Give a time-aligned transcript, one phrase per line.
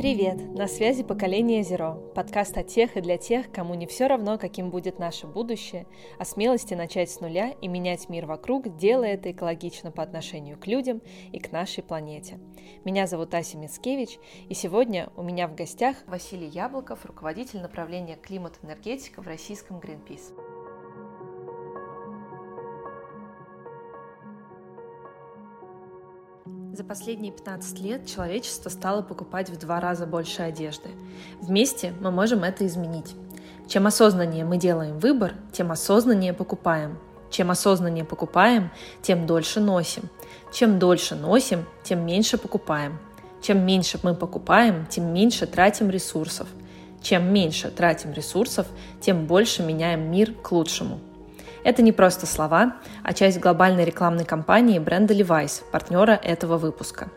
[0.00, 0.40] Привет!
[0.56, 4.70] На связи «Поколение Зеро»– подкаст о тех и для тех, кому не все равно, каким
[4.70, 5.86] будет наше будущее,
[6.18, 10.66] о смелости начать с нуля и менять мир вокруг, делая это экологично по отношению к
[10.66, 11.02] людям
[11.32, 12.38] и к нашей планете.
[12.82, 19.20] Меня зовут Ася Мицкевич, и сегодня у меня в гостях Василий Яблоков, руководитель направления климат-энергетика
[19.20, 20.32] в российском Greenpeace.
[26.80, 30.88] За последние 15 лет человечество стало покупать в два раза больше одежды.
[31.42, 33.14] Вместе мы можем это изменить.
[33.68, 36.96] Чем осознаннее мы делаем выбор, тем осознаннее покупаем.
[37.30, 38.70] Чем осознаннее покупаем,
[39.02, 40.04] тем дольше носим.
[40.54, 42.98] Чем дольше носим, тем меньше покупаем.
[43.42, 46.48] Чем меньше мы покупаем, тем меньше тратим ресурсов.
[47.02, 48.66] Чем меньше тратим ресурсов,
[49.02, 50.98] тем больше меняем мир к лучшему–
[51.64, 57.08] это не просто слова, а часть глобальной рекламной кампании бренда Levi's, партнера этого выпуска.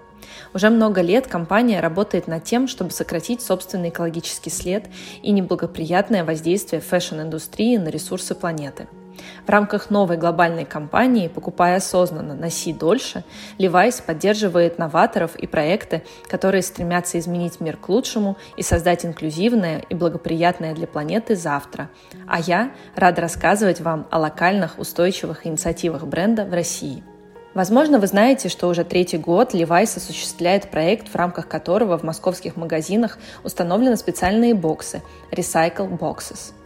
[0.54, 4.86] Уже много лет компания работает над тем, чтобы сократить собственный экологический след
[5.22, 8.88] и неблагоприятное воздействие fashion-индустрии на ресурсы планеты–
[9.45, 13.23] в рамках новой глобальной кампании «Покупай осознанно, носи дольше»
[13.59, 19.95] Levi's поддерживает новаторов и проекты, которые стремятся изменить мир к лучшему и создать инклюзивное и
[19.95, 21.89] благоприятное для планеты завтра.
[22.28, 27.03] А я рада рассказывать вам о локальных устойчивых инициативах бренда в России.
[27.53, 32.56] Возможно, вы знаете, что уже третий год Levi's осуществляет проект, в рамках которого в московских
[32.56, 36.53] магазинах установлены специальные боксы– Recycle Boxes–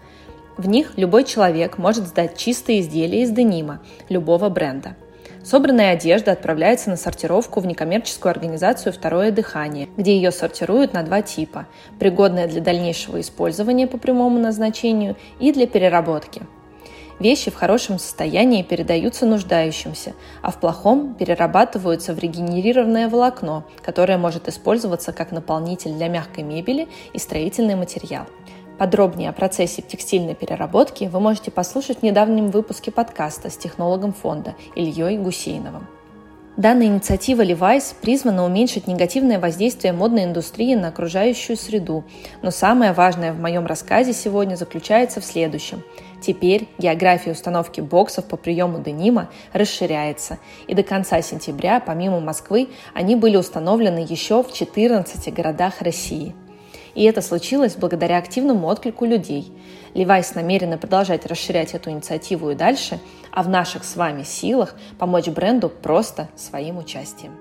[0.57, 4.95] в них любой человек может сдать чистые изделия из денима любого бренда.
[5.43, 11.21] Собранная одежда отправляется на сортировку в некоммерческую организацию «Второе дыхание», где ее сортируют на два
[11.21, 11.67] типа–
[11.99, 16.41] пригодная для дальнейшего использования по прямому назначению и для переработки.
[17.19, 24.47] Вещи в хорошем состоянии передаются нуждающимся, а в плохом перерабатываются в регенерированное волокно, которое может
[24.49, 28.25] использоваться как наполнитель для мягкой мебели и строительный материал–
[28.77, 34.53] Подробнее о процессе текстильной переработки вы можете послушать в недавнем выпуске подкаста с технологом фонда
[34.75, 35.87] Ильей Гусейновым.
[36.57, 42.03] Данная инициатива Levi's призвана уменьшить негативное воздействие модной индустрии на окружающую среду.
[42.41, 45.83] Но самое важное в моем рассказе сегодня заключается в следующем.
[46.21, 53.15] Теперь география установки боксов по приему денима расширяется, и до конца сентября, помимо Москвы, они
[53.15, 56.35] были установлены еще в 14 городах России–
[56.97, 59.53] и это случилось благодаря активному отклику людей.
[59.93, 62.99] Levi's намерена продолжать расширять эту инициативу и дальше,
[63.31, 67.33] а в наших с вами силах помочь бренду просто своим участием.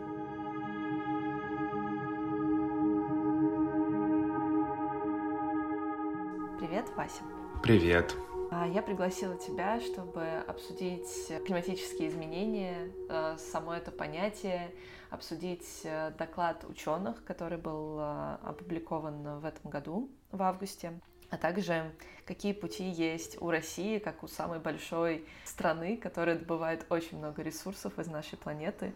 [6.59, 7.22] Привет, Вася.
[7.62, 8.15] Привет.
[8.66, 11.09] А, я пригласила тебя, чтобы обсудить
[11.47, 14.72] климатические изменения, э, само это понятие,
[15.10, 20.99] обсудить э, доклад ученых, который был э, опубликован в этом году, в августе,
[21.31, 21.93] а также
[22.25, 27.98] какие пути есть у России, как у самой большой страны, которая добывает очень много ресурсов
[28.00, 28.94] из нашей планеты.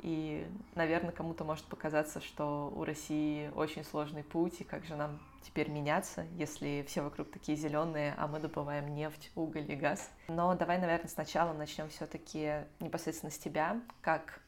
[0.00, 5.18] И, наверное, кому-то может показаться, что у России очень сложный путь, и как же нам
[5.42, 10.10] теперь меняться, если все вокруг такие зеленые, а мы добываем нефть, уголь и газ.
[10.28, 14.40] Но давай, наверное, сначала начнем все-таки непосредственно с тебя, как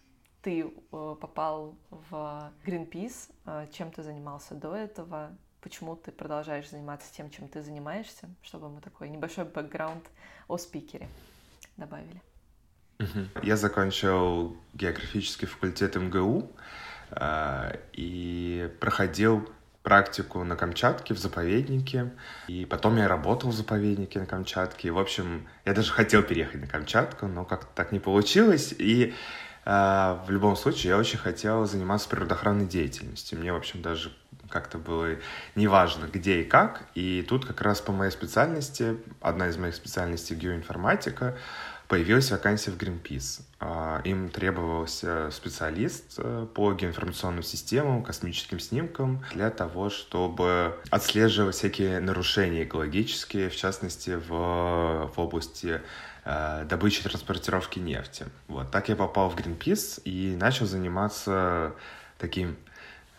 [0.43, 7.13] ты э, попал в Greenpeace, э, чем ты занимался до этого, почему ты продолжаешь заниматься
[7.13, 10.09] тем, чем ты занимаешься, чтобы мы такой небольшой бэкграунд
[10.49, 11.09] о спикере
[11.77, 12.23] добавили.
[13.43, 16.51] Я закончил географический факультет МГУ
[17.11, 19.49] э, и проходил
[19.83, 22.11] практику на Камчатке в заповеднике.
[22.49, 24.91] И потом я работал в заповеднике на Камчатке.
[24.91, 28.75] В общем, я даже хотел переехать на Камчатку, но как-то так не получилось.
[28.77, 29.15] И
[29.65, 33.39] а, в любом случае, я очень хотел заниматься природоохранной деятельностью.
[33.39, 34.13] Мне, в общем, даже
[34.49, 35.17] как-то было
[35.55, 36.83] неважно, где и как.
[36.95, 41.37] И тут как раз по моей специальности, одна из моих специальностей геоинформатика,
[41.91, 43.43] появилась вакансия в Greenpeace.
[43.59, 52.01] А, им требовался специалист э, по геоинформационным системам, космическим снимкам для того, чтобы отслеживать всякие
[52.01, 55.83] нарушения экологические, в частности, в, в области
[56.25, 58.27] Э, добычи и транспортировки нефти.
[58.47, 58.71] Вот.
[58.71, 61.73] Так я попал в Greenpeace и начал заниматься
[62.19, 62.70] таким э,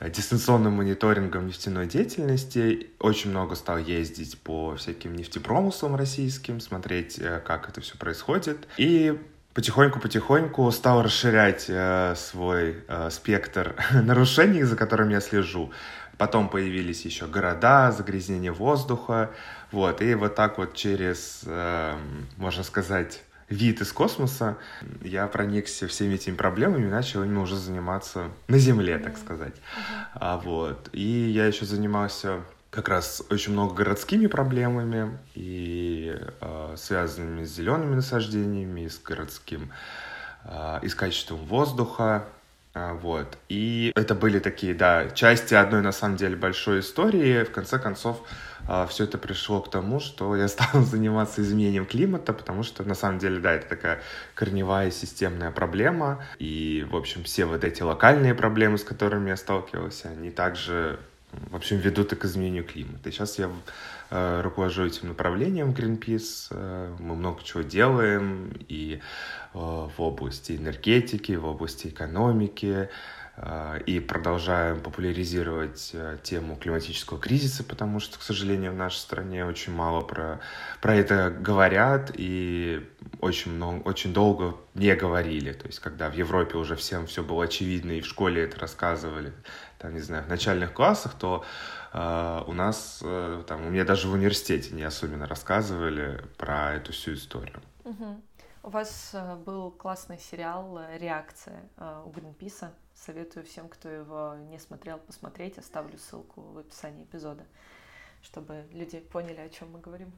[0.09, 2.87] дистанционным мониторингом нефтяной деятельности.
[2.99, 8.67] Очень много стал ездить по всяким нефтепромыслам российским, смотреть, э, как это все происходит.
[8.77, 9.19] И
[9.53, 15.71] потихоньку-потихоньку стал расширять э, свой э, спектр нарушений, за которыми я слежу.
[16.17, 19.31] Потом появились еще города, загрязнение воздуха.
[19.71, 21.95] Вот, и вот так вот через, э,
[22.37, 24.57] можно сказать, вид из космоса,
[25.01, 29.53] я проникся всеми этими проблемами и начал ими уже заниматься на Земле, так сказать.
[30.13, 30.89] А, вот.
[30.93, 32.39] И я еще занимался
[32.69, 39.73] как раз очень много городскими проблемами и э, связанными с зелеными насаждениями, и с городским,
[40.45, 42.23] э, и с качеством воздуха,
[42.73, 43.37] э, вот.
[43.49, 47.43] И это были такие, да, части одной на самом деле большой истории.
[47.43, 48.50] В конце концов, э,
[48.89, 53.19] все это пришло к тому, что я стал заниматься изменением климата, потому что на самом
[53.19, 54.01] деле, да, это такая
[54.33, 56.23] корневая системная проблема.
[56.39, 60.99] И, в общем, все вот эти локальные проблемы, с которыми я сталкивался, они также
[61.49, 63.09] в общем, ведут и к изменению климата.
[63.09, 63.49] И сейчас я
[64.09, 66.47] э, руковожу этим направлением Greenpeace.
[66.51, 68.99] Э, мы много чего делаем и
[69.53, 72.89] э, в области энергетики, в области экономики,
[73.87, 79.73] и продолжаем популяризировать э, тему климатического кризиса, потому что, к сожалению, в нашей стране очень
[79.73, 80.39] мало про,
[80.79, 82.87] про это говорят, и
[83.19, 85.53] очень, много, очень долго не говорили.
[85.53, 89.33] То есть, когда в Европе уже всем все было очевидно, и в школе это рассказывали,
[89.79, 91.43] там, не знаю, в начальных классах, то
[91.93, 96.93] э, у нас, э, там, у меня даже в университете не особенно рассказывали про эту
[96.93, 97.59] всю историю.
[97.85, 98.21] Угу.
[98.63, 102.71] У вас э, был классный сериал «Реакция» э, у Гринписа.
[103.03, 105.57] Советую всем, кто его не смотрел, посмотреть.
[105.57, 107.43] Оставлю ссылку в описании эпизода,
[108.21, 110.13] чтобы люди поняли, о чем мы говорим.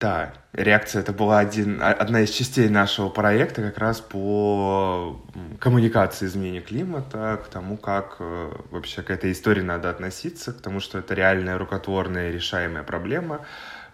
[0.00, 5.20] Да, реакция это была один, одна из частей нашего проекта как раз по
[5.58, 10.78] коммуникации изменения климата, к тому, как э, вообще к этой истории надо относиться, к тому,
[10.80, 13.44] что это реальная рукотворная решаемая проблема.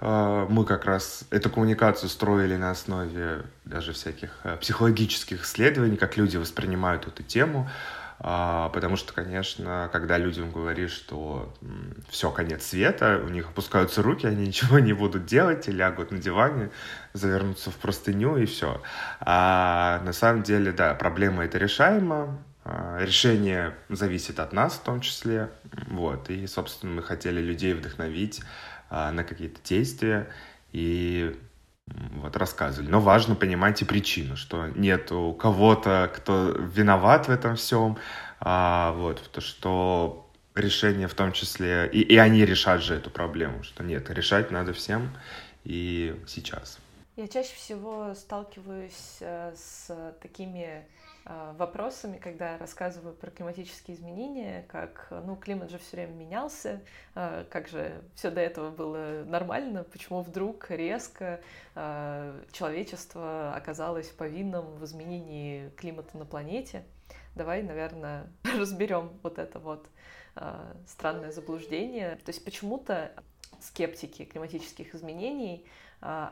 [0.00, 6.18] Э, мы как раз эту коммуникацию строили на основе даже всяких э, психологических исследований, как
[6.18, 7.68] люди воспринимают эту тему.
[8.18, 11.52] А, потому что, конечно, когда людям говоришь, что
[12.08, 16.18] все, конец света, у них опускаются руки, они ничего не будут делать и лягут на
[16.18, 16.70] диване,
[17.12, 18.80] завернутся в простыню и все.
[19.20, 25.00] А на самом деле, да, проблема это решаема, а, решение зависит от нас в том
[25.00, 25.50] числе,
[25.88, 28.42] вот, и, собственно, мы хотели людей вдохновить
[28.88, 30.28] а, на какие-то действия,
[30.72, 31.38] и
[31.86, 32.90] вот рассказывали.
[32.90, 37.98] Но важно понимать и причину, что нету кого-то, кто виноват в этом всем,
[38.40, 43.62] а, вот, то, что решение в том числе, и, и они решат же эту проблему,
[43.62, 45.10] что нет, решать надо всем
[45.64, 46.78] и сейчас.
[47.16, 50.86] Я чаще всего сталкиваюсь э, с такими
[51.24, 56.82] а, вопросами, когда рассказываю про климатические изменения, как, ну, климат же все время менялся,
[57.14, 61.40] как же все до этого было нормально, почему вдруг резко
[62.52, 66.84] человечество оказалось повинным в изменении климата на планете.
[67.34, 68.26] Давай, наверное,
[68.56, 69.88] разберем вот это вот
[70.86, 72.16] странное заблуждение.
[72.24, 73.10] То есть почему-то
[73.60, 75.66] скептики климатических изменений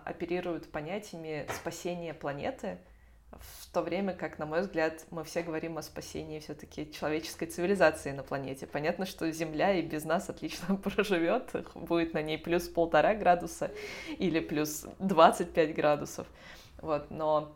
[0.04, 2.78] оперируют понятиями спасения планеты,
[3.32, 8.12] в то время как, на мой взгляд, мы все говорим о спасении все-таки человеческой цивилизации
[8.12, 8.66] на планете.
[8.66, 13.70] Понятно, что Земля и без нас отлично проживет, будет на ней плюс полтора градуса
[14.18, 16.26] или плюс 25 градусов.
[16.80, 17.52] Вот, но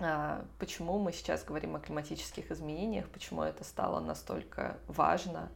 [0.00, 5.48] а, почему мы сейчас говорим о климатических изменениях, почему это стало настолько важно,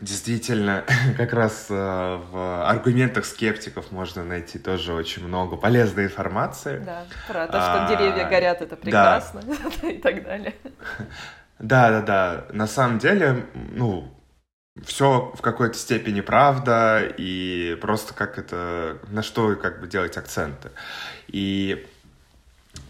[0.00, 0.84] Действительно,
[1.16, 6.78] как раз э, в аргументах скептиков можно найти тоже очень много полезной информации.
[6.78, 9.42] Да, про то, что а, деревья горят, это прекрасно
[9.82, 9.88] да.
[9.88, 10.54] и так далее.
[11.60, 12.44] Да, да, да.
[12.52, 14.16] На самом деле, ну,
[14.84, 20.70] все в какой-то степени правда, и просто как это, на что как бы делать акценты.
[21.26, 21.84] И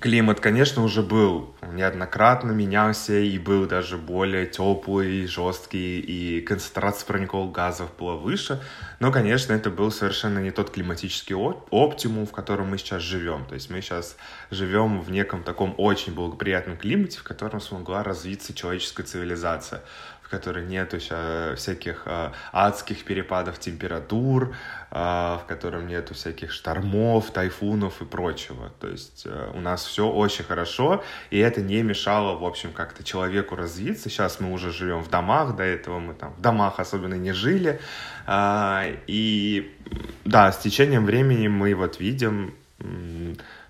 [0.01, 7.51] Климат, конечно, уже был неоднократно менялся и был даже более теплый, жесткий, и концентрация парниковых
[7.51, 8.63] газов была выше.
[9.01, 13.45] Но, конечно, это был совершенно не тот климатический оптимум, в котором мы сейчас живем.
[13.47, 14.17] То есть мы сейчас
[14.53, 19.83] живем в неком таком очень благоприятном климате, в котором смогла развиться человеческая цивилизация
[20.29, 24.55] в которой нету всяких э, адских перепадов температур,
[24.91, 28.71] э, в котором нету всяких штормов, тайфунов и прочего.
[28.79, 33.03] То есть э, у нас все очень хорошо, и это не мешало, в общем, как-то
[33.03, 34.11] человеку развиться.
[34.11, 37.81] Сейчас мы уже живем в домах, до этого мы там в домах особенно не жили.
[39.07, 39.75] И
[40.27, 42.55] да, с течением времени мы вот видим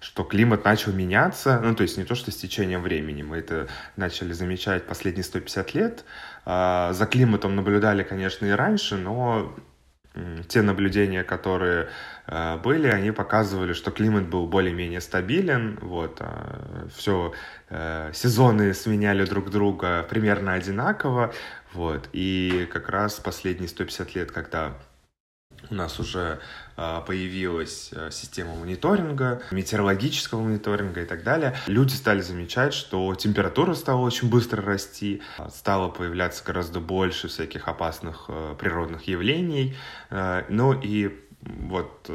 [0.01, 3.69] что климат начал меняться, ну, то есть не то, что с течением времени, мы это
[3.97, 6.05] начали замечать последние 150 лет,
[6.38, 9.55] а, за климатом наблюдали, конечно, и раньше, но
[10.49, 11.89] те наблюдения, которые
[12.27, 17.33] э, были, они показывали, что климат был более-менее стабилен, вот, а, все,
[17.69, 21.33] э, сезоны сменяли друг друга примерно одинаково,
[21.73, 24.75] вот, и как раз последние 150 лет, когда
[25.71, 26.39] у нас уже а,
[27.07, 31.57] появилась а, система мониторинга, метеорологического мониторинга и так далее.
[31.67, 38.27] Люди стали замечать, что температура стала очень быстро расти, стало появляться гораздо больше всяких опасных
[38.29, 39.77] а, природных явлений.
[40.11, 42.11] Ну и вот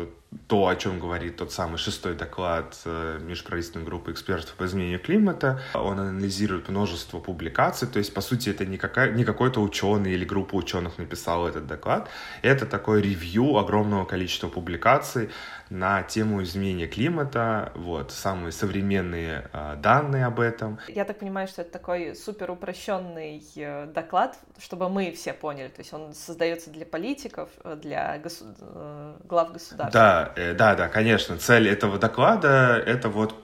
[0.47, 5.61] то, о чем говорит тот самый шестой доклад э, межправительственной группы экспертов по изменению климата.
[5.73, 10.25] Он анализирует множество публикаций, то есть, по сути, это не, какая, не какой-то ученый или
[10.25, 12.09] группа ученых написала этот доклад,
[12.41, 15.29] это такой ревью огромного количества публикаций
[15.73, 20.79] на тему изменения климата, вот, самые современные э, данные об этом.
[20.87, 25.79] Я так понимаю, что это такой супер упрощенный э, доклад, чтобы мы все поняли, то
[25.79, 28.45] есть он создается для политиков, э, для госу...
[28.59, 29.93] Э, глав государств.
[29.93, 31.37] Да, Э, да, да, конечно.
[31.37, 33.35] Цель этого доклада— это вот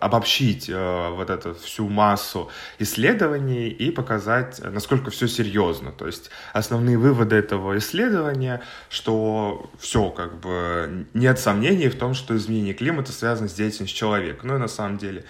[0.00, 5.92] обобщить э, вот эту всю массу исследований и показать, насколько все серьезно.
[5.92, 12.36] То есть основные выводы этого исследования, что все как бы нет сомнений в том, что
[12.36, 14.46] изменение климата связано с деятельностью человека.
[14.46, 15.24] Ну и на самом деле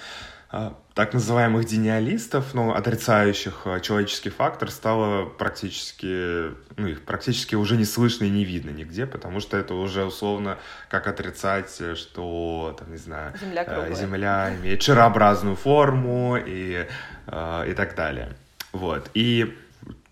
[0.51, 7.77] а, так называемых дениалистов, ну, отрицающих а, человеческий фактор, стало практически, ну, их практически уже
[7.77, 12.91] не слышно и не видно нигде, потому что это уже условно как отрицать, что, там,
[12.91, 16.87] не знаю, Земля, э, Земля имеет шарообразную форму и,
[17.29, 18.35] э, и так далее.
[18.73, 19.09] Вот.
[19.15, 19.57] И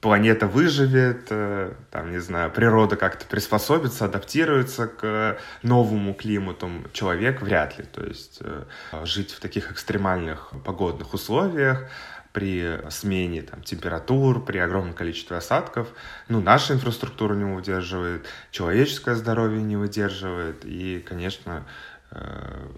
[0.01, 7.79] планета выживет, э, там, не знаю, природа как-то приспособится, адаптируется к новому климату, человек вряд
[7.79, 7.85] ли.
[7.85, 8.65] То есть э,
[9.05, 11.89] жить в таких экстремальных погодных условиях,
[12.33, 15.89] при смене там, температур, при огромном количестве осадков,
[16.29, 21.67] ну, наша инфраструктура не выдерживает, человеческое здоровье не выдерживает, и, конечно,
[22.13, 22.69] э,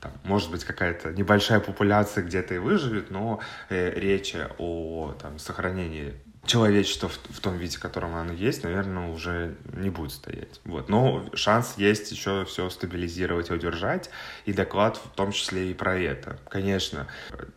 [0.00, 6.14] там, может быть, какая-то небольшая популяция где-то и выживет, но э, речь о там, сохранении
[6.48, 10.60] человечество в, в том виде, в котором оно есть, наверное, уже не будет стоять.
[10.64, 10.88] Вот.
[10.88, 14.10] Но шанс есть еще все стабилизировать и удержать,
[14.46, 16.38] и доклад в том числе и про это.
[16.48, 17.06] Конечно,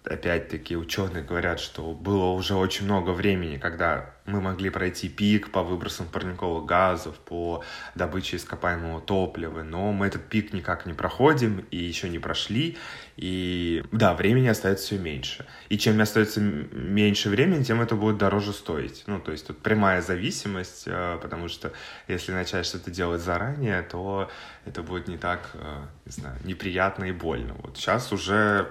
[0.04, 5.64] опять-таки ученые говорят, что было уже очень много времени, когда мы могли пройти пик по
[5.64, 7.64] выбросам парниковых газов, по
[7.96, 12.78] добыче ископаемого топлива, но мы этот пик никак не проходим и еще не прошли,
[13.18, 15.46] и да, времени остается все меньше.
[15.70, 19.04] И чем остается меньше времени, тем это будет дороже стоить.
[19.08, 21.72] Ну, то есть тут прямая зависимость, э, потому что
[22.08, 24.30] если начать что-то делать заранее, то
[24.66, 27.54] это будет не так, э, не знаю, неприятно и больно.
[27.62, 28.70] Вот сейчас уже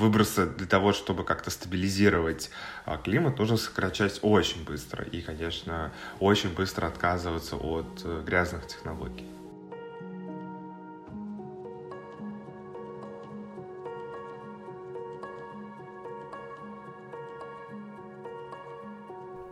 [0.00, 2.50] выбросы для того, чтобы как-то стабилизировать
[2.86, 5.04] а, климат, нужно сокращать очень быстро.
[5.04, 9.28] И, конечно, очень быстро отказываться от э, грязных технологий.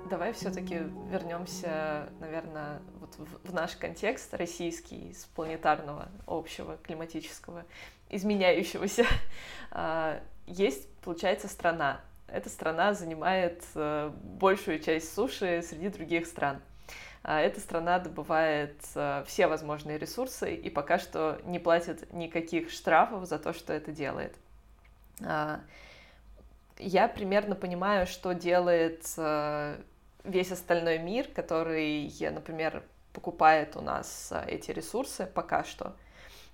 [0.09, 3.15] Давай все-таки вернемся, наверное, вот
[3.45, 7.65] в наш контекст российский, с планетарного, общего, климатического,
[8.09, 9.05] изменяющегося.
[10.49, 12.01] Есть, получается, страна.
[12.27, 16.63] Эта страна занимает э, большую часть суши среди других стран.
[17.23, 23.27] А, эта страна добывает э, все возможные ресурсы и пока что не платит никаких штрафов
[23.27, 24.35] за то, что это делает.
[25.23, 25.61] А,
[26.79, 29.79] я примерно понимаю, что делает э,
[30.25, 35.95] весь остальной мир, который, например, покупает у нас эти ресурсы пока что—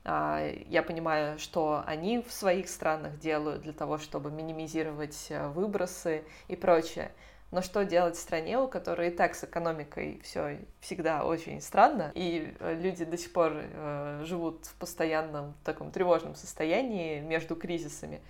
[0.04, 6.56] я понимаю, что они в своих странах делают для того, чтобы минимизировать э, выбросы и
[6.56, 7.10] прочее.
[7.50, 12.12] Но что делать в стране, у которой и так с экономикой все всегда очень странно,
[12.14, 18.20] и э, люди до сих пор э, живут в постоянном таком тревожном состоянии между кризисами.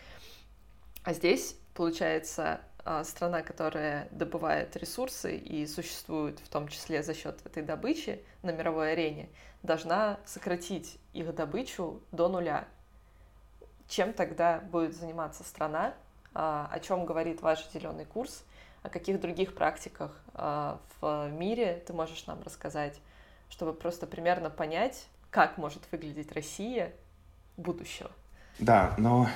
[1.02, 7.40] А здесь, получается, а, страна, которая добывает ресурсы и существует в том числе за счет
[7.46, 9.30] этой добычи на мировой арене,
[9.64, 12.68] должна сократить их добычу до нуля.
[13.88, 15.94] Чем тогда будет заниматься страна?
[16.34, 18.44] А, о чем говорит ваш зеленый курс?
[18.82, 23.00] О каких других практиках а, в мире ты можешь нам рассказать,
[23.48, 26.92] чтобы просто примерно понять, как может выглядеть Россия
[27.56, 28.10] будущего?
[28.58, 29.28] Да, но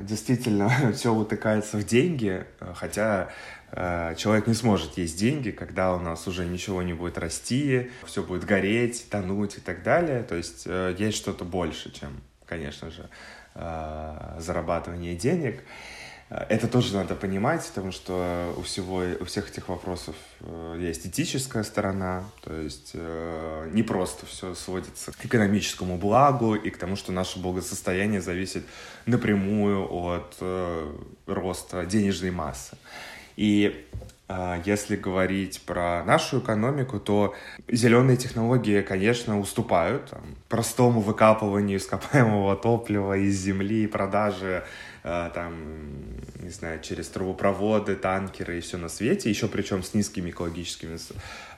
[0.00, 3.30] действительно все утыкается в деньги, хотя
[3.72, 8.22] а, человек не сможет есть деньги, когда у нас уже ничего не будет расти, все
[8.22, 10.22] будет гореть, тонуть и так далее.
[10.22, 13.08] То есть э, есть что-то больше, чем, конечно же,
[13.54, 15.62] а, зарабатывание денег.
[16.28, 21.62] Это тоже надо понимать, потому что у всего, у всех этих вопросов э, есть этическая
[21.62, 27.12] сторона, то есть э, не просто все сводится к экономическому благу и к тому, что
[27.12, 28.64] наше благосостояние зависит
[29.06, 32.76] напрямую от э, роста денежной массы.
[33.36, 33.86] И
[34.64, 37.34] если говорить про нашу экономику, то
[37.68, 44.64] зеленые технологии, конечно, уступают там, простому выкапыванию ископаемого топлива из земли, и продаже
[45.08, 45.54] а, там,
[46.40, 50.98] не знаю, через трубопроводы, танкеры и все на свете, еще причем с низкими экологическими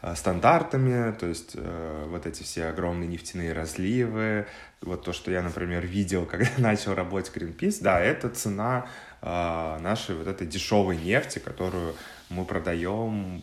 [0.03, 4.47] а, стандартами, то есть э, вот эти все огромные нефтяные разливы,
[4.83, 8.87] вот то, что я, например, видел, когда начал работать Greenpeace, да, это цена
[9.23, 11.97] нашей вот этой дешевой нефти, которую
[12.30, 13.42] мы продаем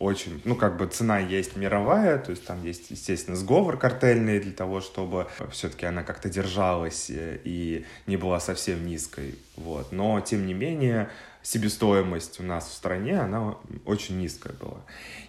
[0.00, 4.52] очень, ну, как бы цена есть мировая, то есть там есть, естественно, сговор картельный для
[4.52, 9.92] того, чтобы все-таки она как-то держалась э, и не была совсем низкой, вот.
[9.92, 11.10] Но, тем не менее,
[11.42, 14.80] себестоимость у нас в стране, она очень низкая была.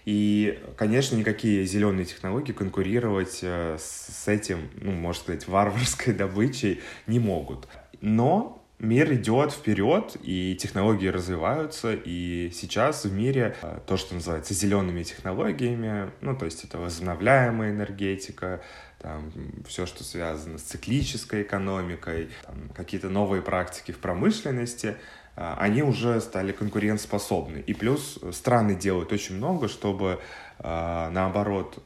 [0.06, 7.20] И, конечно, никакие зеленые технологии конкурировать э, с этим, ну, можно сказать, варварской добычей не
[7.20, 7.68] могут.
[8.00, 14.56] Но мир идет вперед, и технологии развиваются, и сейчас в мире э, то, что называется
[14.56, 18.62] зелеными технологиями, ну, то есть это возобновляемая энергетика,
[18.98, 19.32] там,
[19.68, 22.30] все, что связано с циклической экономикой,
[22.74, 24.98] какие-то новые практики в промышленности,
[25.36, 27.60] э, они уже стали конкурентоспособны.
[27.60, 30.20] И плюс страны делают очень много, чтобы,
[30.58, 31.78] э, наоборот,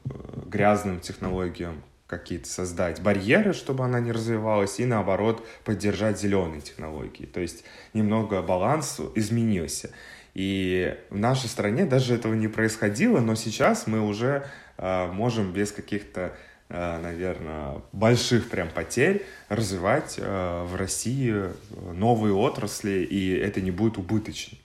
[0.46, 7.26] грязным технологиям какие-то создать барьеры, чтобы она не развивалась, и наоборот поддержать зеленые технологии.
[7.26, 9.90] То есть немного баланс изменился.
[10.36, 14.46] И в нашей стране даже этого не происходило, но сейчас мы уже
[14.78, 16.36] э, можем без каких-то,
[16.68, 21.46] э, наверное, больших прям потерь развивать э, в России
[21.94, 24.60] новые отрасли, и это не будет убыточным.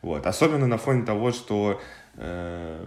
[0.00, 0.26] Вот.
[0.26, 1.82] Особенно на фоне того, что
[2.14, 2.86] э,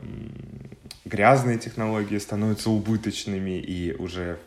[1.09, 4.37] грязные технологии становятся убыточными, и уже,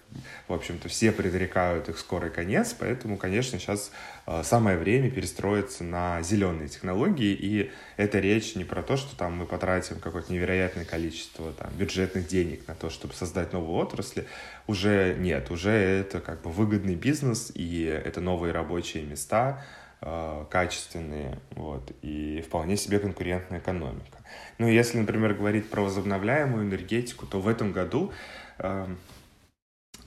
[0.46, 3.90] в общем-то, все предрекают их скорый конец, поэтому, конечно, сейчас
[4.26, 9.36] э, самое время перестроиться на зеленые технологии, и это речь не про то, что там
[9.36, 14.26] мы потратим какое-то невероятное количество там, бюджетных денег на то, чтобы создать новые отрасли,
[14.68, 19.64] уже нет, уже это как бы выгодный бизнес, и это новые рабочие места,
[20.50, 24.18] качественные, вот, и вполне себе конкурентная экономика.
[24.58, 28.12] Ну, если, например, говорить про возобновляемую энергетику, то в этом году
[28.58, 28.86] э,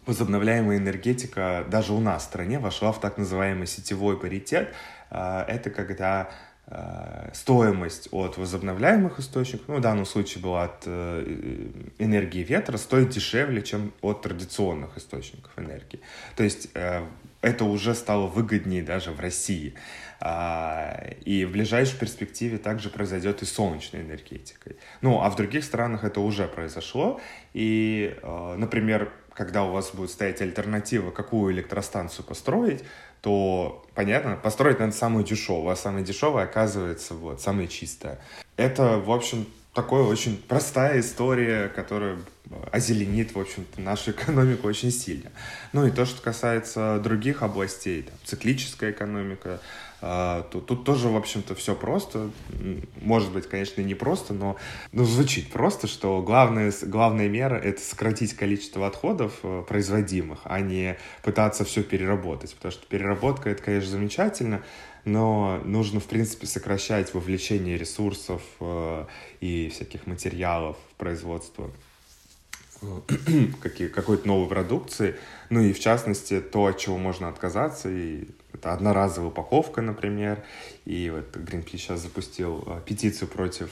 [0.06, 4.74] возобновляемая энергетика даже у нас в стране вошла в так называемый сетевой паритет.
[5.12, 6.30] Э, это когда
[6.68, 13.10] э, стоимость от возобновляемых источников, ну, в данном случае была от э, энергии ветра, стоит
[13.10, 16.00] дешевле, чем от традиционных источников энергии.
[16.36, 17.06] То есть э,
[17.46, 19.76] это уже стало выгоднее даже в России.
[20.20, 24.78] А, и в ближайшей перспективе также произойдет и солнечной энергетикой.
[25.02, 27.22] Ну, а в других странах это уже произошло.
[27.54, 32.84] И, а, например, когда у вас будет стоять альтернатива, какую электростанцию построить,
[33.22, 38.20] то, понятно, построить надо самую дешевую, а самая дешевая оказывается вот самая чистая.
[38.58, 42.18] Это, в общем, такая очень простая история, которая
[42.72, 45.32] озеленит, в общем-то, нашу экономику очень сильно.
[45.74, 49.60] Ну и то, что касается других областей, там, циклическая экономика,
[50.02, 52.30] а, тут, тут тоже, в общем-то, все просто.
[53.02, 54.56] Может быть, конечно, не просто, но
[54.92, 60.98] ну, звучит просто, что главная, главная мера— это сократить количество отходов э, производимых, а не
[61.24, 62.54] пытаться все переработать.
[62.56, 64.62] Потому что переработка— это, конечно, замечательно,
[65.06, 69.06] но нужно, в принципе, сокращать вовлечение ресурсов э,
[69.40, 71.72] и всяких материалов в производство
[72.82, 73.48] э,
[73.94, 75.16] какой-то новой продукции,
[75.52, 80.44] ну и в частности то, от чего можно отказаться, и это одноразовая упаковка, например,
[80.86, 83.70] и вот Greenpeace сейчас запустил э, петицию против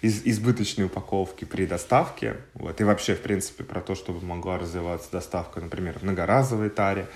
[0.00, 5.12] из избыточной упаковки при доставке, вот, и вообще, в принципе, про то, чтобы могла развиваться
[5.12, 7.06] доставка, например, в многоразовой таре,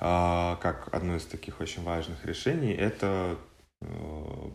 [0.00, 3.36] как одно из таких очень важных решений, это
[3.82, 3.86] э,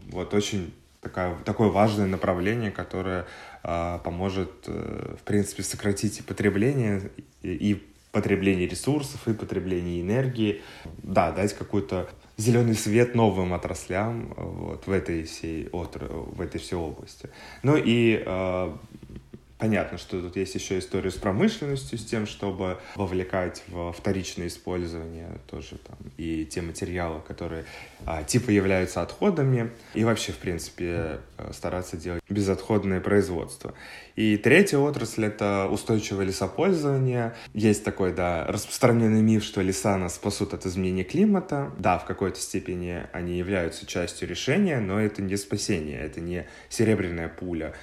[0.10, 0.74] вот очень
[1.06, 3.26] такая, такое важное направление, которое
[3.64, 7.12] а, поможет, э, в принципе, сократить и потребление,
[7.44, 10.62] и потребление ресурсов, и потребление энергии,
[11.04, 16.06] да, дать какой-то зеленый свет новым отраслям вот, в этой всей отр...
[16.10, 17.30] в этой всей области.
[17.62, 18.76] Ну и а,
[19.58, 25.30] Понятно, что тут есть еще история с промышленностью, с тем, чтобы вовлекать в вторичное использование
[25.48, 27.64] тоже там и те материалы, которые
[28.06, 33.74] а, типа являются отходами, и вообще, в принципе, э, стараться делать безотходное производство.
[34.18, 37.34] И третья отрасль— это устойчивое лесопользование.
[37.54, 41.72] Есть такой, да, распространенный миф, что леса нас спасут от изменения климата.
[41.80, 47.30] Да, в какой-то степени они являются частью решения, но это не спасение, это не серебряная
[47.30, 47.74] пуля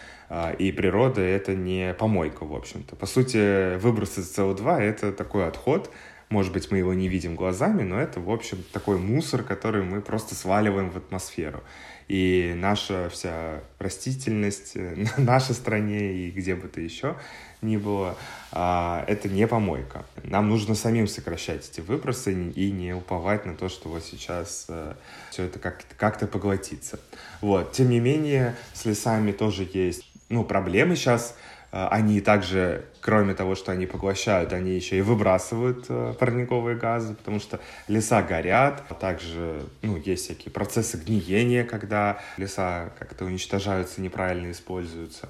[0.58, 2.96] и природа— это не помойка, в общем-то.
[2.96, 5.90] По сути, выбросы СО2— это такой отход,
[6.30, 10.00] Может быть, мы его не видим глазами, но это, в общем, такой мусор, который мы
[10.00, 11.62] просто сваливаем в атмосферу.
[12.08, 14.74] И наша вся растительность
[15.16, 17.16] в нашей стране и где бы то еще
[17.62, 18.16] ни было,
[18.50, 20.04] а, это не помойка.
[20.24, 24.94] Нам нужно самим сокращать эти выбросы и не уповать на то, что вот сейчас э,
[25.30, 26.98] все это как-то поглотится.
[27.40, 27.72] Вот.
[27.72, 31.36] Тем не менее, с лесами тоже есть ну, проблемы сейчас.
[31.72, 37.14] Э, они также, кроме того, что они поглощают, они еще и выбрасывают э, парниковые газы,
[37.14, 38.82] потому что леса горят.
[38.98, 45.28] Также ну, есть всякие процессы гниения, когда леса как-то уничтожаются, неправильно используются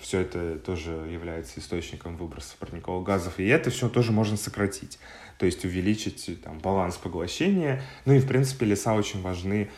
[0.00, 4.98] все это тоже является источником выброса парниковых газов, и это все тоже можно сократить,
[5.38, 7.82] то есть увеличить там, баланс поглощения.
[8.04, 9.70] Ну и, в принципе, леса очень важны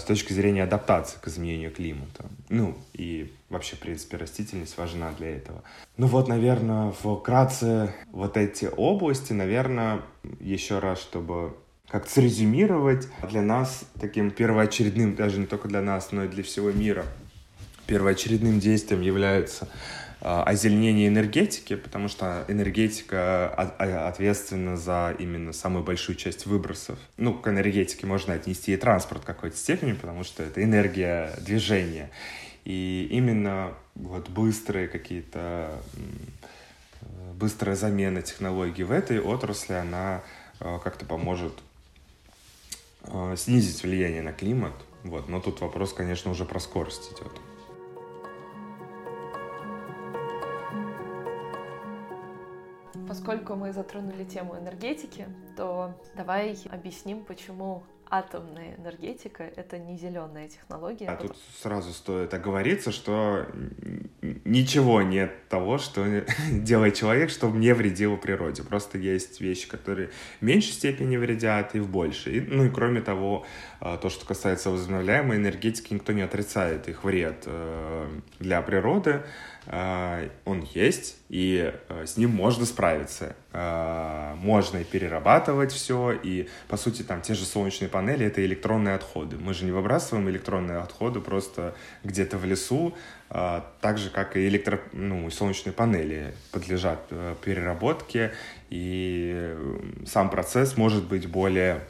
[0.00, 2.26] с точки зрения адаптации к изменению климата.
[2.48, 5.62] Ну и вообще, в принципе, растительность важна для этого.
[5.96, 10.00] Ну вот, наверное, вкратце вот эти области, наверное,
[10.40, 11.54] еще раз, чтобы
[11.88, 16.70] как-то срезюмировать, для нас таким первоочередным, даже не только для нас, но и для всего
[16.70, 17.04] мира–
[17.86, 19.68] первоочередным действием является а,
[20.24, 23.50] озеленение энергетики, потому что энергетика
[24.08, 26.98] ответственна за именно самую большую часть выбросов.
[27.18, 32.10] Ну, к энергетике можно отнести и транспорт в какой-то степени, потому что это энергия движения.
[32.64, 35.70] И именно вот быстрые какие-то
[37.34, 40.22] быстрая замена технологий в этой отрасли, она
[40.60, 41.52] а, как-то поможет
[43.02, 44.72] а, снизить влияние на климат.
[45.02, 45.28] Вот.
[45.28, 47.32] Но тут вопрос, конечно, уже про скорость идет.
[53.24, 61.06] Поскольку мы затронули тему энергетики, то давай объясним, почему атомная энергетика— это не зеленая технология.
[61.06, 63.46] А тут сразу стоит оговориться, что
[64.44, 66.04] ничего нет того, что
[66.50, 68.62] делает человек, чтобы не вредило природе.
[68.62, 70.10] Просто есть вещи, которые
[70.40, 72.40] в меньшей степени вредят и в большей.
[72.42, 73.46] ну и кроме того,
[73.80, 78.08] а, то, что касается возобновляемой энергетики, никто не отрицает их вред э,
[78.38, 79.22] для природы.
[79.66, 83.34] А, он есть, и э, с ним можно справиться.
[83.52, 88.94] А, можно и перерабатывать все, и, по сути, там те же солнечные панели— это электронные
[88.94, 89.36] отходы.
[89.38, 92.94] Мы же не выбрасываем электронные отходы просто где-то в лесу,
[93.30, 94.80] а, так же, как и электро...
[94.92, 98.32] ну, солнечные панели подлежат э, переработке,
[98.68, 99.56] и
[100.06, 101.80] сам процесс может быть более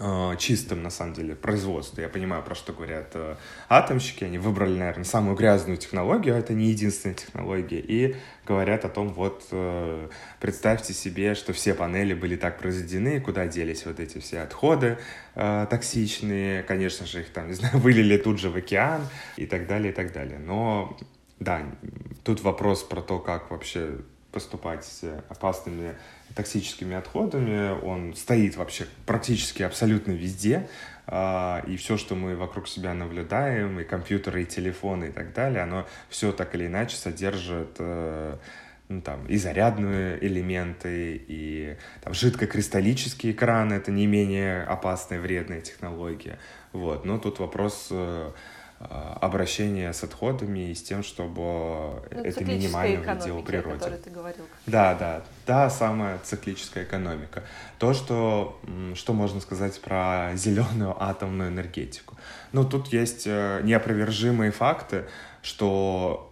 [0.00, 2.02] Э, чистым, на самом деле, производстве.
[2.02, 3.36] Я понимаю, про что говорят э,
[3.68, 4.24] атомщики.
[4.24, 9.10] Они выбрали, наверное, самую грязную технологию, а это не единственная технология, и говорят о том,
[9.10, 10.08] вот, э,
[10.40, 14.98] представьте себе, что все панели были так произведены, куда делись вот эти все отходы
[15.34, 19.92] токсичные, конечно же, их там, не знаю, вылили тут же в океан и так далее,
[19.92, 20.38] и так далее.
[20.38, 20.96] Но,
[21.38, 21.62] да,
[22.24, 23.98] тут вопрос про то, как вообще
[24.32, 25.94] поступать с опасными
[26.34, 27.78] токсическими отходами.
[27.84, 30.68] Он стоит вообще практически абсолютно везде.
[31.06, 35.62] А, и все, что мы вокруг себя наблюдаем, и компьютеры, и телефоны, и так далее,
[35.62, 38.36] оно все так или иначе содержит э,
[38.88, 46.38] ну, там, и зарядные элементы, и там, жидкокристаллические экраны— это не менее опасная, вредная технология.
[46.72, 47.04] Вот.
[47.04, 48.30] Но тут вопрос э,
[48.80, 51.42] а, обращение с отходами и с тем, чтобы
[52.10, 53.90] ну, это минимально вредило природе.
[54.02, 54.44] ты говорил.
[54.66, 57.42] Да, да, да, самая циклическая экономика.
[57.78, 58.60] То, что,
[58.94, 62.16] что можно сказать про зеленую атомную энергетику.
[62.52, 65.04] Ну, тут есть э, неопровержимые факты,
[65.42, 66.30] что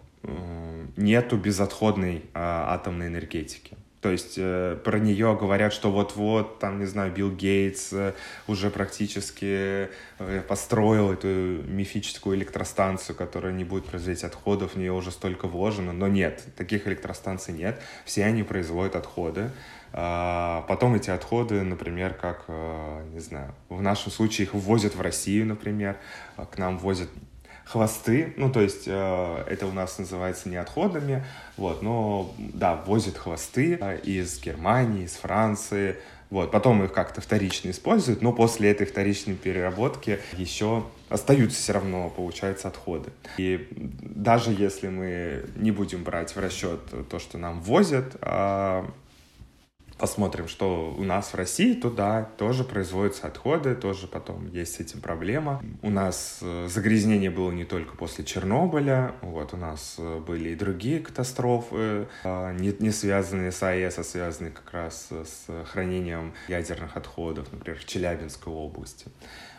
[0.97, 3.77] нету безотходной а, атомной энергетики.
[4.03, 8.15] То есть э, про нее говорят, что вот-вот, там, не знаю, Билл Гейтс э,
[8.49, 15.13] уже практически э, построил эту мифическую электростанцию, которая не будет производить отходов, в нее уже
[15.13, 19.53] столько вложено, но нет, таких электростанций нет, все они производят отходы.
[19.93, 25.01] А потом эти отходы, например, как, э, не знаю, в нашем случае их ввозят в
[25.01, 25.97] Россию, например,
[26.37, 27.09] к нам возят
[27.73, 31.25] хвосты, ну, то есть э, это у нас называется не отходами,
[31.57, 35.97] вот, но, да, возят хвосты э, из Германии, из Франции,
[36.29, 42.11] вот, потом их как-то вторично используют, но после этой вторичной переработки еще остаются все равно,
[42.11, 43.11] получается, отходы.
[43.39, 48.85] И даже если мы не будем брать в расчет то, что нам возят, э,
[50.03, 54.81] посмотрим, что у нас в России, то да, тоже производятся отходы, тоже потом есть с
[54.81, 55.63] этим проблема.
[55.81, 60.55] У нас э, загрязнение было не только после Чернобыля, вот у нас э, были и
[60.57, 66.97] другие катастрофы, э, не, не связанные с АЭС, а связанные как раз с хранением ядерных
[66.97, 69.07] отходов, например, в Челябинской области.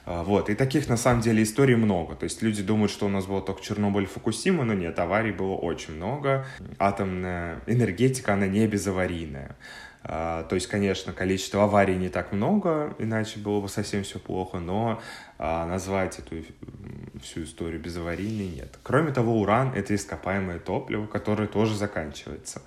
[0.05, 2.15] Вот, и таких на самом деле историй много.
[2.15, 5.55] То есть люди думают, что у нас было только Чернобыль, Фукусима, но нет, аварий было
[5.55, 6.45] очень много.
[6.77, 9.55] Атомная энергетика, она не безаварийная.
[10.05, 14.59] А, то есть, конечно, количество аварий не так много, иначе было бы совсем все плохо,
[14.59, 15.01] но
[15.37, 16.43] а, назвать эту
[17.21, 18.77] всю историю безаварийной нет.
[18.83, 22.61] Кроме того, уран— это ископаемое топливо, которое тоже заканчивается.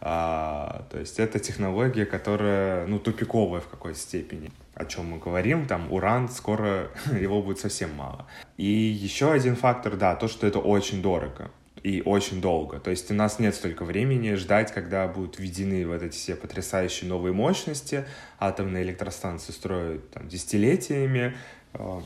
[0.00, 4.50] А, то есть это технология, которая, ну, тупиковая в какой-то степени.
[4.74, 6.88] О чем мы говорим, там уран, скоро
[7.20, 8.26] его будет совсем мало.
[8.56, 11.50] И еще один фактор, да, то, что это очень дорого
[11.82, 12.78] и очень долго.
[12.80, 17.08] То есть у нас нет столько времени ждать, когда будут введены вот эти все потрясающие
[17.08, 18.04] новые мощности.
[18.38, 21.36] Атомные электростанции строят там, десятилетиями,
[21.74, 22.02] а,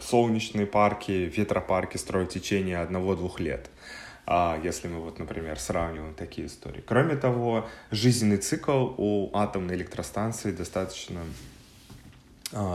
[0.00, 3.70] солнечные парки, ветропарки строят в течение одного-двух лет.
[4.24, 6.82] А если мы вот, например, сравниваем такие истории.
[6.86, 11.20] Кроме того, жизненный цикл у атомной электростанции достаточно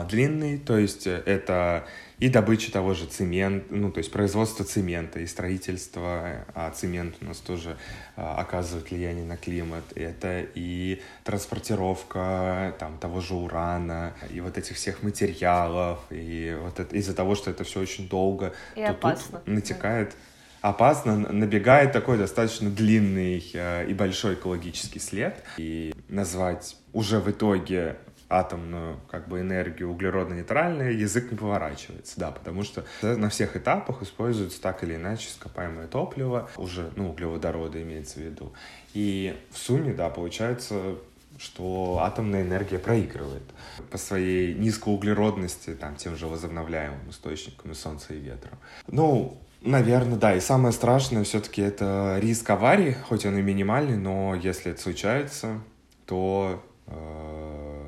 [0.09, 1.87] длинный, то есть это
[2.19, 7.25] и добыча того же цемента, ну, то есть производство цемента и строительство, а цемент у
[7.25, 7.77] нас тоже
[8.15, 14.77] а, оказывает влияние на климат, это и транспортировка там того же урана, и вот этих
[14.77, 19.39] всех материалов, и вот это из-за того, что это все очень долго, и то опасно.
[19.39, 20.15] тут натекает
[20.61, 25.43] опасно, набегает такой достаточно длинный э, и большой экологический след.
[25.57, 27.97] И назвать уже в итоге
[28.29, 34.61] атомную как бы энергию углеродно-нейтральной, язык не поворачивается, да, потому что на всех этапах используется
[34.61, 38.53] так или иначе ископаемое топливо, уже, ну, углеводороды имеется в виду.
[38.93, 40.97] И в сумме, да, получается
[41.39, 43.43] что атомная энергия проигрывает
[43.91, 48.51] по своей низкоуглеродности, там, тем же возобновляемым источникам солнца и ветра.
[48.87, 50.35] Ну, Наверное, да.
[50.35, 55.61] И самое страшное все-таки это риск аварии, хоть он и минимальный, но если это случается,
[56.05, 57.86] то э,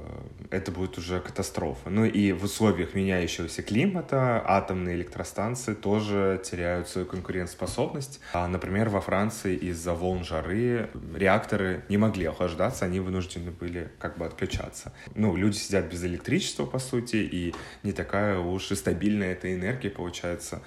[0.49, 1.89] это будет уже катастрофа.
[1.89, 8.19] Ну и в условиях меняющегося климата атомные электростанции тоже теряют свою конкурентоспособность.
[8.33, 14.17] А, например, во Франции из-за волн жары реакторы не могли охлаждаться, они вынуждены были как
[14.17, 14.93] бы отключаться.
[15.15, 19.89] Ну, люди сидят без электричества, по сути, и не такая уж и стабильная эта энергия
[19.89, 20.61] получается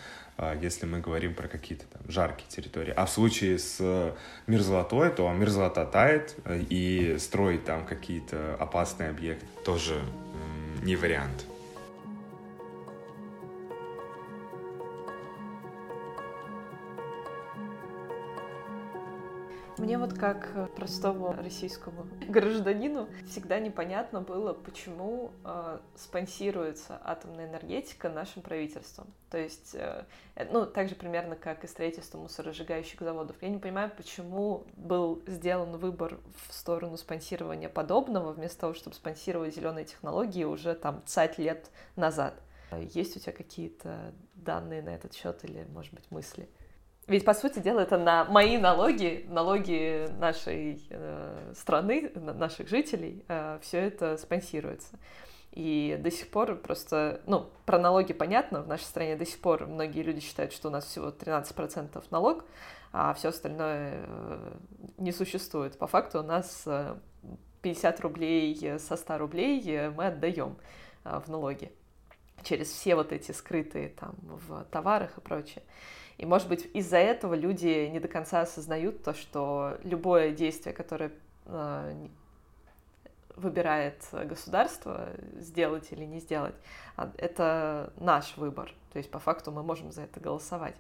[0.61, 2.93] если мы говорим про какие-то там жаркие территории.
[2.97, 4.15] А в случае с
[4.47, 10.01] мерзлотой, то мерзлота тает, э, и строить там какие-то опасные объекты тоже
[10.83, 11.47] не вариант.
[19.83, 28.09] Мне вот как э, простому российскому гражданину всегда непонятно было, почему э, спонсируется атомная энергетика
[28.09, 29.13] нашим правительством.
[29.29, 30.05] То есть, э,
[30.37, 33.35] э, ну, так же примерно, как и строительство мусоросжигающих заводов.
[33.43, 39.57] Я не понимаю, почему был сделан выбор в сторону спонсирования подобного, вместо того, чтобы спонсировать
[39.57, 42.41] зеленые технологии уже там цать лет назад.
[42.95, 46.49] Есть у тебя какие-то данные на этот счет или, может быть, мысли?
[47.09, 53.59] Ведь, по сути дела, это на мои налоги, налоги нашей э, страны, наших жителей, э,
[53.61, 54.99] все это спонсируется.
[55.53, 59.67] И до сих пор просто, ну, про налоги понятно, в нашей стране до сих пор
[59.67, 62.45] многие люди считают, что у нас всего 13% налог,
[62.93, 64.55] а все остальное э,
[64.99, 65.77] не существует.
[65.79, 66.67] По факту у нас
[67.63, 70.57] 50 э, рублей со 100 рублей мы отдаем
[71.05, 71.73] э, в налоги
[72.43, 75.63] через все вот эти скрытые там в товарах и прочее.
[76.23, 81.11] И, может быть, из-за этого люди не до конца осознают то, что любое действие, которое
[81.47, 82.07] э,
[83.35, 85.09] выбирает государство,
[85.41, 86.55] сделать или не сделать,
[86.97, 88.73] а, это наш выбор.
[88.93, 90.77] То есть, по факту, мы можем за это голосовать.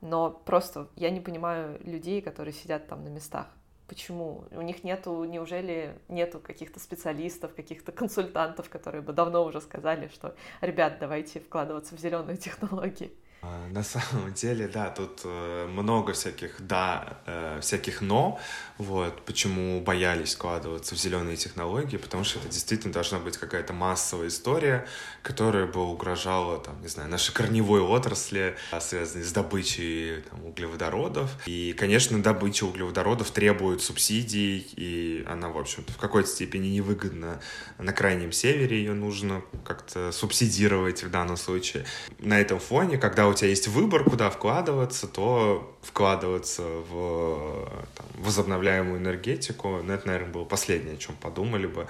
[0.00, 3.48] Но просто я не понимаю людей, которые сидят там на местах.
[3.88, 4.44] Почему?
[4.52, 10.36] У них нету, неужели нету каких-то специалистов, каких-то консультантов, которые бы давно уже сказали, что,
[10.60, 13.12] ребят, давайте вкладываться в зеленые технологии.
[13.44, 18.40] А, на самом деле, да, тут э, много всяких да, э, всяких но,
[18.78, 24.28] вот, почему боялись складываться в зеленые технологии, потому что это действительно должна быть какая-то массовая
[24.28, 24.86] история,
[25.22, 31.30] которая бы угрожала, там, не знаю, нашей корневой отрасли, а, связанной с добычей там, углеводородов.
[31.46, 37.40] И, конечно, добыча углеводородов требует субсидий, и она, в общем-то, в какой-то степени невыгодна.
[37.78, 41.84] На крайнем севере ее нужно как-то субсидировать в данном случае.
[42.18, 48.98] На этом фоне, когда у тебя есть выбор, куда вкладываться, то вкладываться в там, возобновляемую
[48.98, 51.86] энергетику, ну, это, наверное, было последнее, о чем подумали бы.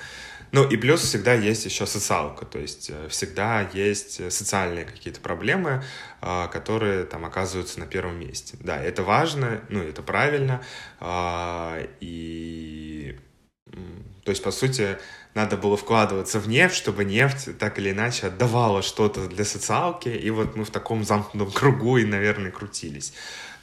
[0.53, 5.83] Ну, и плюс всегда есть еще социалка, то есть э, всегда есть социальные какие-то проблемы,
[6.21, 8.57] а, которые там оказываются на первом месте.
[8.61, 10.63] Да, это важно, ну, это правильно,
[11.01, 13.19] а, и
[14.25, 14.97] То есть, по сути,
[15.35, 20.31] надо было вкладываться в нефть, чтобы нефть так или иначе отдавала что-то для социалки, и
[20.31, 23.13] вот мы в таком замкнутом кругу и, наверное, крутились.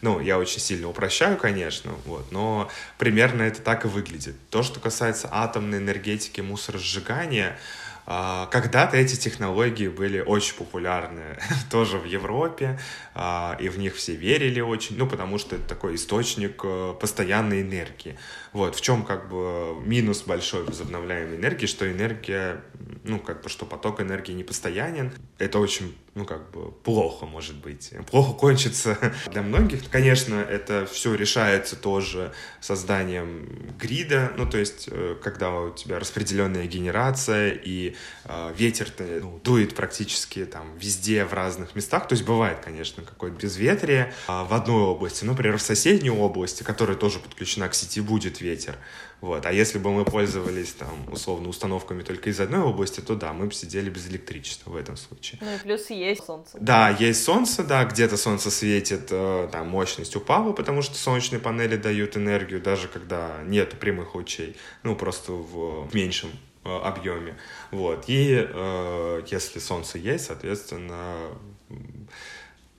[0.02, 4.36] Ну, я очень сильно упрощаю, конечно, вот, но примерно это так и выглядит.
[4.50, 7.60] То, что касается атомной энергетики, мусоросжигания,
[8.06, 11.38] когда-то эти технологии были очень популярны
[11.72, 12.80] тоже в Европе,
[13.14, 17.62] а, и в них все верили очень, ну, потому что это такой источник э, постоянной
[17.62, 18.18] энергии.
[18.54, 22.62] Вот, в чем как бы минус большой возобновляемой энергии, что энергия,
[23.04, 25.12] ну, как бы, что поток энергии не постоянен.
[25.38, 27.92] Это очень, ну, как бы, плохо может быть.
[28.10, 28.98] Плохо кончится
[29.32, 29.90] для многих.
[29.90, 36.68] Конечно, это все решается тоже созданием грида, ну, то есть, э, когда у тебя распределенная
[36.68, 42.08] генерация и э, ветер ну, дует практически там везде, в разных местах.
[42.08, 46.98] То есть, бывает, конечно, какое-то безветрие а в одной области, например, в соседней области, которая
[46.98, 48.78] тоже подключена к сети, будет ветер.
[49.22, 49.46] Вот.
[49.46, 53.46] А если бы мы пользовались, там, условно, установками только из одной области, то да, мы
[53.46, 55.40] бы сидели без электричества в этом случае.
[55.42, 56.58] Ну и плюс есть солнце.
[56.60, 61.78] Да, есть солнце, да, где-то солнце светит, э, там, мощность упала, потому что солнечные панели
[61.78, 66.32] дают энергию, даже когда нет прямых лучей, ну, просто в меньшем
[66.66, 67.38] э, объеме.
[67.70, 68.06] Вот.
[68.08, 71.30] И э, если солнце есть, соответственно,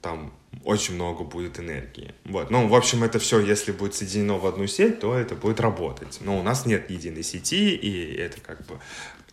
[0.02, 0.32] там
[0.64, 2.14] очень много будет энергии.
[2.24, 2.50] Вот.
[2.50, 6.18] Ну, в общем, это все, если будет соединено в одну сеть, то это будет работать.
[6.20, 8.78] Но у нас нет единой сети, и это как бы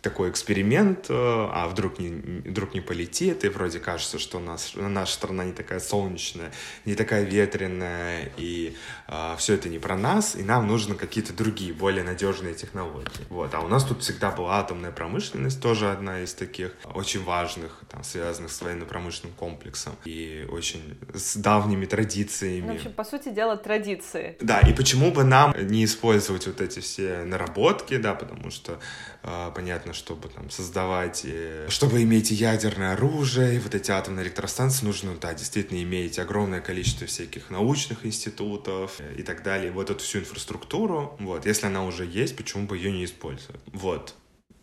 [0.02, 4.72] такой эксперимент, э, а вдруг не, вдруг не полетит, и вроде кажется, что у нас,
[4.74, 6.52] наша страна не такая солнечная,
[6.84, 11.72] не такая ветреная, и а, все это не про нас, и нам нужны какие-то другие,
[11.72, 13.26] более надежные технологии.
[13.28, 13.54] Вот.
[13.54, 18.02] А у нас тут всегда была атомная промышленность, тоже одна из таких очень важных, там,
[18.04, 22.66] связанных с военно-промышленным комплексом, и очень с давними традициями.
[22.66, 24.36] Ну, в общем, по сути дела, традиции.
[24.40, 28.78] Да, и почему бы нам не использовать вот эти все наработки, да, потому что,
[29.22, 34.86] а, понятно, нужно, чтобы там создавать, э, чтобы иметь ядерное оружие, вот эти атомные электростанции,
[34.86, 39.70] нужно, да, действительно иметь огромное количество всяких научных институтов э, и так далее.
[39.72, 43.60] Вот эту всю инфраструктуру, вот, если она уже есть, почему бы ее не использовать?
[43.72, 44.14] Вот.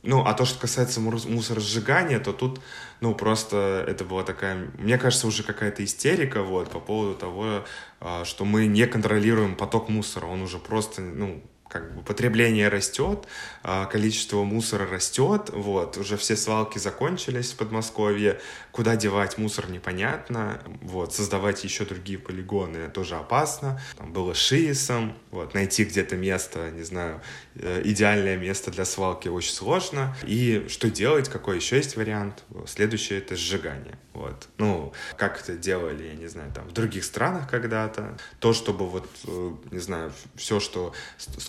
[0.03, 2.61] Ну, а то, что касается мусоросжигания, то тут,
[3.01, 7.65] ну, просто это была такая, мне кажется, уже какая-то истерика, вот, по поводу того,
[7.99, 13.27] а, что мы не контролируем поток мусора, он уже просто, ну, как бы потребление растет,
[13.63, 18.39] а, количество мусора растет, вот, уже все свалки закончились в Подмосковье,
[18.71, 25.53] куда девать мусор непонятно, вот, создавать еще другие полигоны тоже опасно, там было шиесом, вот,
[25.53, 27.21] найти где-то место, не знаю,
[27.55, 33.19] э, идеальное место для свалки очень сложно, и что делать, какой еще есть вариант, следующее
[33.19, 38.17] это сжигание, вот, ну, как это делали, я не знаю, там, в других странах когда-то,
[38.39, 40.93] то, чтобы вот, э, не знаю, все, что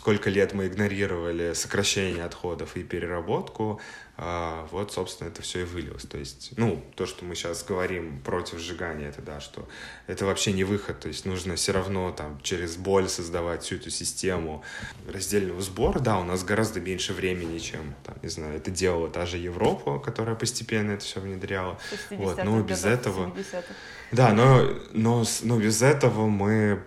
[0.08, 3.78] сколько лет мы игнорировали сокращение отходов и переработку,
[4.16, 6.04] а, вот, собственно, это все и вылилось.
[6.04, 9.68] То есть, ну, то, что мы сейчас говорим против сжигания, это да, что
[10.06, 10.98] это вообще не выход.
[10.98, 14.64] То есть нужно все равно там через боль создавать всю эту систему
[15.06, 16.00] раздельного сбора.
[16.00, 20.00] Да, у нас гораздо меньше времени, чем, там, не знаю, это делала та же Европа,
[20.00, 21.78] которая постепенно это все внедряла.
[22.10, 23.30] Вот, но без этого...
[23.34, 23.64] 70
[24.10, 26.82] да, но, но, но без этого мы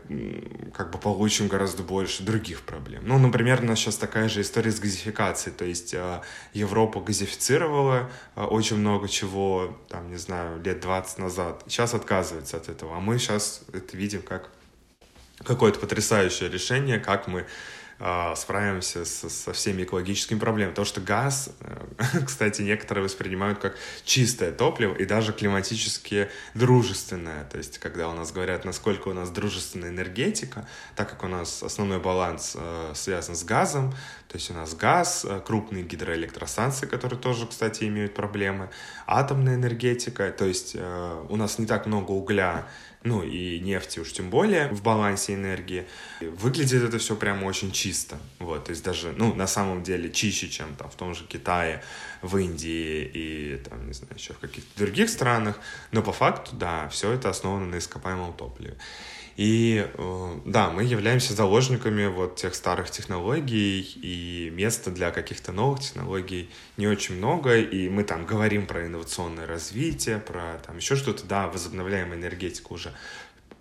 [0.73, 3.03] как бы получим гораздо больше других проблем.
[3.05, 6.21] Ну, например, у нас сейчас такая же история с газификацией, то есть э,
[6.53, 12.69] Европа газифицировала э, очень много чего, там, не знаю, лет 20 назад, сейчас отказывается от
[12.69, 14.49] этого, а мы сейчас это видим как
[15.43, 17.45] какое-то потрясающее решение, как мы а,
[18.35, 20.71] справимся со, со всеми экологическими проблемами.
[20.71, 27.45] Потому что газ, э, кстати, некоторые воспринимают как чистое топливо и даже климатически дружественное.
[27.45, 31.61] То есть, когда у нас говорят, насколько у нас дружественная энергетика, так как у нас
[31.61, 33.91] основной баланс э, связан с газом,
[34.27, 38.69] то есть у нас газ, э, крупные гидроэлектростанции, которые тоже, кстати, имеют проблемы,
[39.05, 42.65] атомная энергетика, то есть у нас не так много угля,
[43.03, 45.85] ну и нефти уж тем более в балансе энергии.
[46.19, 48.17] Выглядит это все прямо очень чисто.
[48.39, 51.83] Вот, то есть даже, ну, на самом деле чище, чем там в том же Китае,
[52.21, 55.59] в Индии и там, не знаю, еще в каких-то других странах.
[55.91, 58.77] Но по факту, да, все это основано на ископаемом топливе.
[59.37, 65.79] И э, да, мы являемся заложниками вот тех старых технологий, и места для каких-то новых
[65.79, 71.25] технологий не очень много, и мы там говорим про инновационное развитие, про там еще что-то,
[71.25, 72.93] да, возобновляемая энергетика уже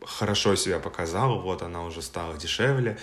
[0.04, 2.98] хорошо себя показала, вот она уже стала дешевле,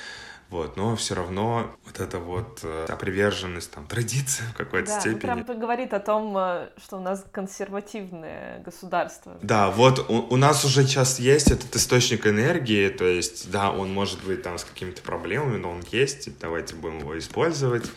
[0.49, 5.19] вот, но все равно вот эта вот э, приверженность там традиции в какой-то да, степени.
[5.19, 9.37] прям говорит о том, э, что у нас консервативное государство.
[9.41, 13.93] Да, вот у, у нас уже сейчас есть этот источник энергии, то есть, да, он
[13.93, 17.91] может быть там с какими-то проблемами, но он есть, давайте будем его использовать.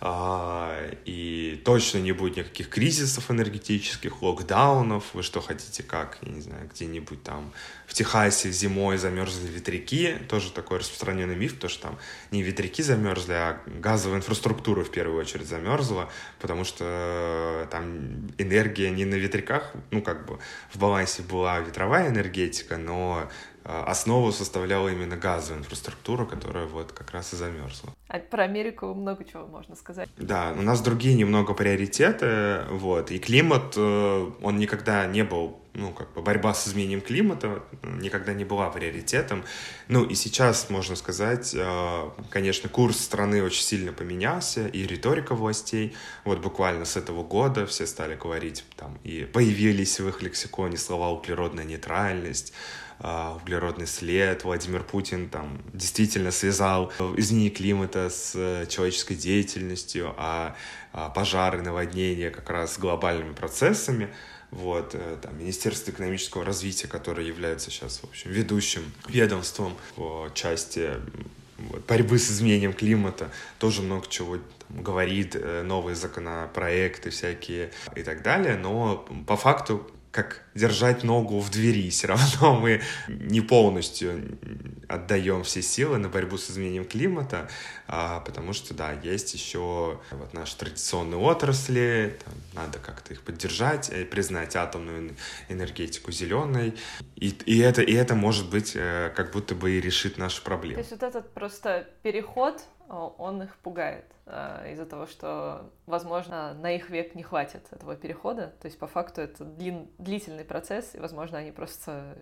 [0.00, 5.04] А, и точно не будет никаких кризисов энергетических, локдаунов.
[5.14, 7.52] Вы что хотите, как, я не знаю, где-нибудь там
[7.86, 11.98] в Техасе зимой замерзли ветряки, тоже такой распространенный миф, потому что там
[12.30, 19.04] не ветряки замерзли, а газовая инфраструктура в первую очередь замерзла, потому что там энергия не
[19.04, 20.38] на ветряках, ну как бы
[20.72, 23.28] в балансе была ветровая энергетика, но
[23.64, 27.90] основу составляла именно газовая инфраструктура, которая вот как раз и замерзла.
[28.08, 30.08] А про Америку много чего можно сказать.
[30.16, 35.92] Да, у нас другие немного приоритеты, вот, и климат, э, он никогда не был ну,
[35.92, 39.44] как бы борьба с изменением климата никогда не была приоритетом.
[39.88, 45.96] Ну, и сейчас, можно сказать, э, конечно, курс страны очень сильно поменялся, и риторика властей.
[46.24, 51.10] Вот буквально с этого года все стали говорить, там, и появились в их лексиконе слова
[51.10, 54.44] «углеродная нейтральность», а, углеродный след.
[54.44, 60.54] Владимир Путин там действительно связал изменение климата с э, человеческой деятельностью, а,
[60.92, 64.10] а пожары, наводнения как раз с глобальными процессами.
[64.50, 70.92] Вот, э, там, Министерство экономического развития, которое является сейчас, в общем, ведущим ведомством по части
[71.88, 78.22] борьбы с изменением климата, тоже много чего там, говорит, э, новые законопроекты всякие и так
[78.22, 81.90] далее, но по факту как держать ногу в двери.
[81.90, 84.38] Все равно мы не полностью
[84.88, 87.48] отдаем все силы на борьбу с изменением климата,
[87.88, 93.90] а, потому что, да, есть еще вот наши традиционные отрасли, там, надо как-то их поддержать,
[93.90, 95.16] и признать атомную
[95.48, 96.74] энергетику зеленой,
[97.16, 100.74] и, и, это, и это, может быть, э, как будто бы и решит наши проблемы.
[100.74, 104.04] То есть вот этот просто переход, он их пугает.
[104.26, 108.54] Э, из-за того, что, возможно, на их век не хватит этого перехода.
[108.60, 112.16] То есть, по факту, это длин, длительный процесс, и, возможно, они просто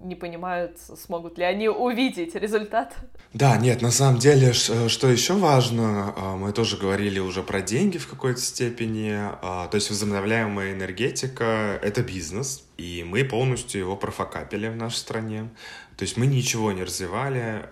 [0.00, 2.96] не понимают, смогут ли они увидеть результат.
[3.34, 7.98] Да, нет, на самом деле, что еще важно, а, мы тоже говорили уже про деньги
[7.98, 14.68] в какой-то степени, а, то есть возобновляемая энергетика— это бизнес, и мы полностью его профокапили
[14.68, 15.50] в нашей стране.
[15.96, 17.68] То есть мы ничего не развивали,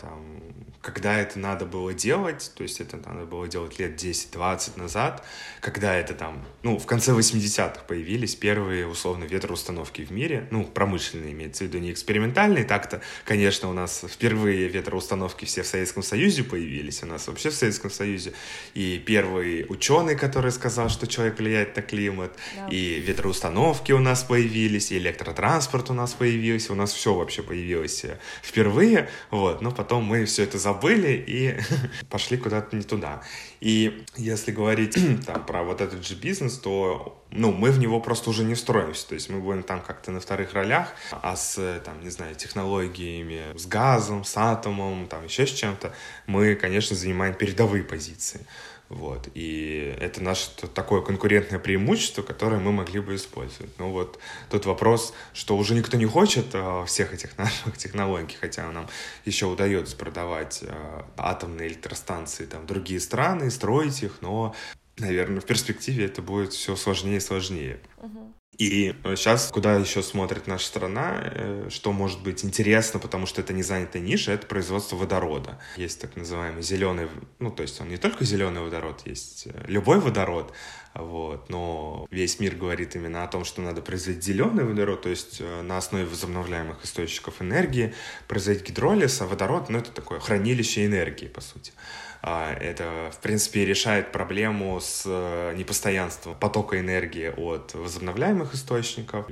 [0.00, 0.40] там,
[0.86, 5.24] когда это надо было делать, то есть это надо было делать лет 10-20 назад,
[5.60, 11.32] когда это там, ну, в конце 80-х появились первые, условно, ветроустановки в мире, ну, промышленные,
[11.32, 16.44] имеется в виду, не экспериментальные, так-то, конечно, у нас впервые ветроустановки все в Советском Союзе
[16.44, 18.32] появились, у нас вообще в Советском Союзе,
[18.74, 22.68] и первый ученый, который сказал, что человек влияет на климат, да.
[22.68, 28.04] и ветроустановки у нас появились, и электротранспорт у нас появился, у нас все вообще появилось
[28.40, 31.58] впервые, вот, но потом мы все это забыли, забыли и
[32.10, 33.22] пошли куда-то не туда.
[33.60, 34.96] И если говорить
[35.26, 39.08] там, про вот этот же бизнес, то ну, мы в него просто уже не встроимся.
[39.08, 43.56] То есть мы будем там как-то на вторых ролях, а с, там, не знаю, технологиями,
[43.56, 45.92] с газом, с атомом, там еще с чем-то,
[46.26, 48.40] мы, конечно, занимаем передовые позиции.
[48.88, 49.28] Вот.
[49.34, 53.76] И это наше такое конкурентное преимущество, которое мы могли бы использовать.
[53.78, 54.18] Ну вот
[54.48, 58.88] тут вопрос, что уже никто не хочет а, всех этих наших технологий, хотя нам
[59.24, 64.54] еще удается продавать а, атомные электростанции там, другие страны, строить их, но,
[64.98, 67.80] наверное, в перспективе это будет все сложнее и сложнее.
[68.58, 73.52] И сейчас, куда еще смотрит наша страна, э, что может быть интересно, потому что это
[73.52, 75.60] не занятая ниша, это производство водорода.
[75.76, 80.00] Есть так называемый зеленый, ну, то есть он не только зеленый водород, есть э, любой
[80.00, 80.54] водород,
[80.94, 85.36] вот, но весь мир говорит именно о том, что надо производить зеленый водород, то есть
[85.40, 87.94] э, на основе возобновляемых источников энергии
[88.26, 91.72] производить гидролиз, а водород, ну, это такое хранилище энергии, по сути.
[92.28, 99.28] А, это, в принципе, решает проблему с э, непостоянством потока энергии от возобновляемых источников.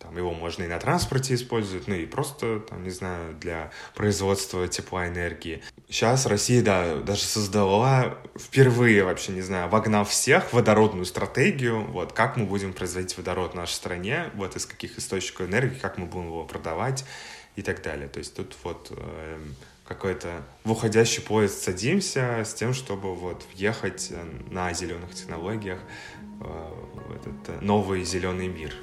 [0.00, 4.66] Там его можно и на транспорте использовать, ну и просто, там, не знаю, для производства
[4.66, 5.62] тепла энергии.
[5.88, 12.36] Сейчас Россия, да, даже создала впервые, вообще, не знаю, вогнав всех водородную стратегию, вот, как
[12.36, 16.26] мы будем производить водород в нашей стране, вот из каких источников энергии, как мы будем
[16.26, 17.04] его продавать
[17.54, 18.08] и так далее.
[18.08, 19.38] То есть тут вот э,
[19.84, 24.12] какой-то в уходящий поезд садимся с тем, чтобы вот въехать
[24.50, 25.80] на зеленых технологиях
[26.40, 28.74] э, в этот э, новый зеленый мир.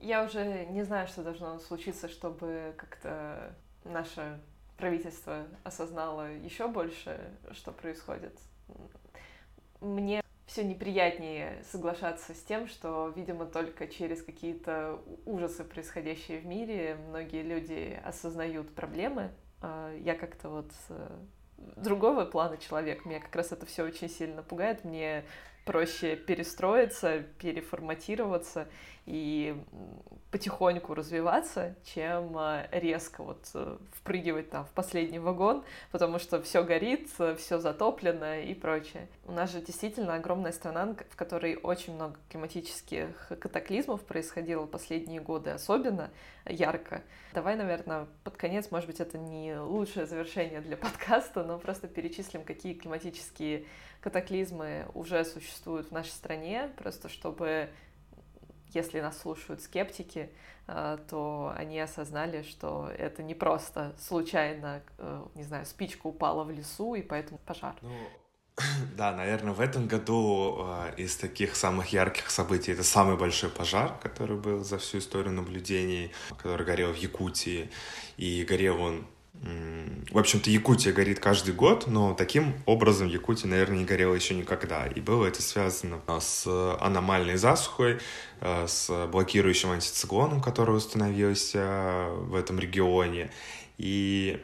[0.00, 4.40] Я уже не знаю, что должно случиться, чтобы как-то наше
[4.76, 7.18] правительство осознало еще больше,
[7.52, 8.36] что происходит.
[9.80, 16.98] Мне все неприятнее соглашаться с тем, что, видимо, только через какие-то ужасы, происходящие в мире,
[17.08, 19.30] многие люди осознают проблемы.
[19.62, 20.72] А, я как-то вот
[21.76, 24.84] другого плана человек, меня как раз это все очень сильно пугает.
[24.84, 25.24] Мне
[25.70, 28.66] проще перестроиться, переформатироваться
[29.06, 29.56] и
[30.32, 35.62] потихоньку развиваться, чем э, резко вот э, впрыгивать там в последний вагон,
[35.92, 37.08] потому что все горит,
[37.38, 39.06] все затоплено и прочее.
[39.26, 45.50] У нас же действительно огромная страна, в которой очень много климатических катаклизмов происходило последние годы,
[45.50, 46.10] особенно
[46.44, 47.02] ярко.
[47.32, 52.42] Давай, наверное, под конец, может быть, это не лучшее завершение для подкаста, но просто перечислим,
[52.42, 53.66] какие климатические
[54.00, 57.70] катаклизмы уже существуют в нашей стране, просто чтобы
[58.74, 60.30] если нас слушают скептики,
[60.66, 66.50] э, то они осознали, что это не просто случайно, э, не знаю, спичка упала в
[66.50, 67.74] лесу, и поэтому пожар.
[67.82, 67.90] Ну,
[68.96, 73.98] да, наверное, в этом году э, из таких самых ярких событий это самый большой пожар,
[74.02, 77.70] который был за всю историю наблюдений, который горел в Якутии.
[78.16, 79.06] И горел он
[79.42, 84.86] в общем-то, Якутия горит каждый год, но таким образом Якутия, наверное, не горела еще никогда.
[84.86, 86.46] И было это связано а, с
[86.80, 88.00] аномальной засухой,
[88.40, 93.30] а, с блокирующим антициклоном, который установился в этом регионе.
[93.78, 94.42] И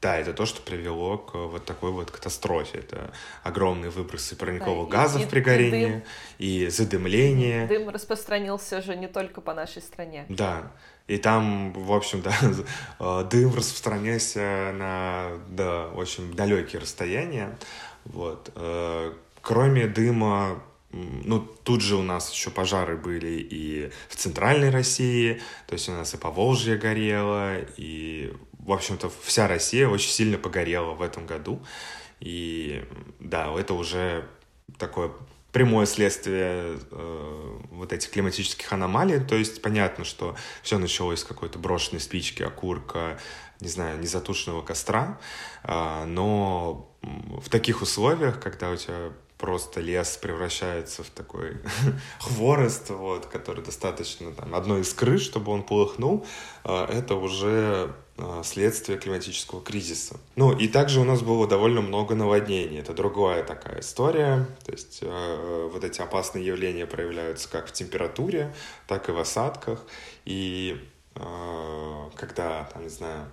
[0.00, 2.78] да, это то, что привело к вот такой вот катастрофе.
[2.78, 3.10] Это
[3.42, 6.02] огромные выбросы парниковых да, газов и, при горении и, дым,
[6.38, 7.66] и задымление.
[7.66, 10.24] Дым распространился же не только по нашей стране.
[10.28, 10.72] Да,
[11.08, 12.36] и там, в общем, да,
[13.00, 17.58] э, дым распространяется на да, очень далекие расстояния.
[18.04, 18.52] Вот.
[18.54, 25.40] Э, кроме дыма, ну, тут же у нас еще пожары были и в центральной России,
[25.66, 30.92] то есть у нас и Поволжье горело, и, в общем-то, вся Россия очень сильно погорела
[30.92, 31.62] в этом году.
[32.20, 32.84] И
[33.18, 34.26] да, это уже
[34.76, 35.10] такое
[35.58, 39.18] прямое следствие э, вот этих климатических аномалий.
[39.18, 43.18] То есть понятно, что все началось с какой-то брошенной спички, окурка,
[43.58, 45.18] не знаю, незатушенного костра.
[45.64, 51.56] Э, но в таких условиях, когда у тебя просто лес превращается в такой
[52.20, 56.24] хворост, вот, который достаточно там, одной из крыш, чтобы он полыхнул,
[56.62, 57.96] э, это уже
[58.42, 60.16] следствие климатического кризиса.
[60.36, 62.80] Ну, и также у нас было довольно много наводнений.
[62.80, 64.46] Это другая такая история.
[64.64, 68.52] То есть э, вот эти опасные явления проявляются как в температуре,
[68.86, 69.84] так и в осадках.
[70.24, 70.80] И
[71.14, 73.30] э, когда, там, не знаю,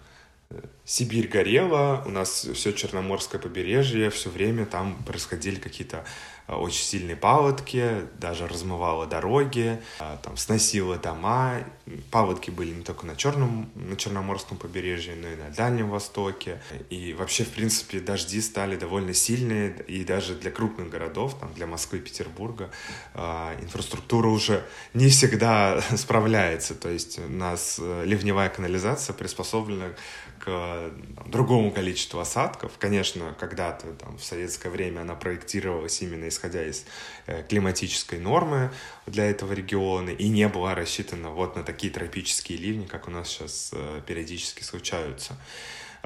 [0.85, 6.05] Сибирь горела, у нас все Черноморское побережье, все время там происходили какие-то
[6.45, 9.81] а, очень сильные паводки, даже размывало дороги,
[10.21, 11.63] там сносило дома.
[12.09, 16.59] Паводки были не только на Черном, на Черноморском побережье, но и на Дальнем Востоке.
[16.89, 21.67] И вообще, в принципе, дожди стали довольно сильные, и даже для крупных городов, там, для
[21.67, 22.71] Москвы Петербурга,
[23.13, 24.65] а, инфраструктура уже
[24.95, 26.73] не всегда справляется.
[26.73, 29.93] То есть у нас э, ливневая канализация приспособлена
[30.39, 30.91] к
[31.25, 32.73] другому количеству осадков.
[32.77, 36.85] Конечно, когда-то там, в советское время она проектировалась именно исходя из
[37.25, 38.71] э, климатической нормы
[39.05, 43.29] для этого региона и не была рассчитана вот на такие тропические ливни, как у нас
[43.29, 45.37] сейчас э, периодически случаются.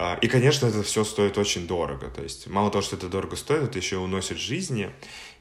[0.01, 2.09] А, и, конечно, это все стоит очень дорого.
[2.09, 4.91] То есть мало того, что это дорого стоит, это еще уносит жизни.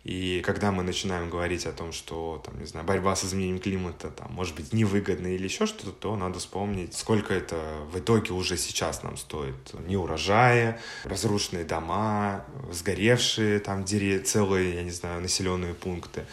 [0.03, 4.11] И когда мы начинаем говорить о том, что, там, не знаю, борьба с изменением климата,
[4.11, 8.57] там, может быть, невыгодна или еще что-то, то надо вспомнить, сколько это в итоге уже
[8.57, 9.55] сейчас нам стоит.
[9.87, 16.26] Неурожаи, разрушенные дома, сгоревшие там деревья, целые, я не знаю, населенные пункты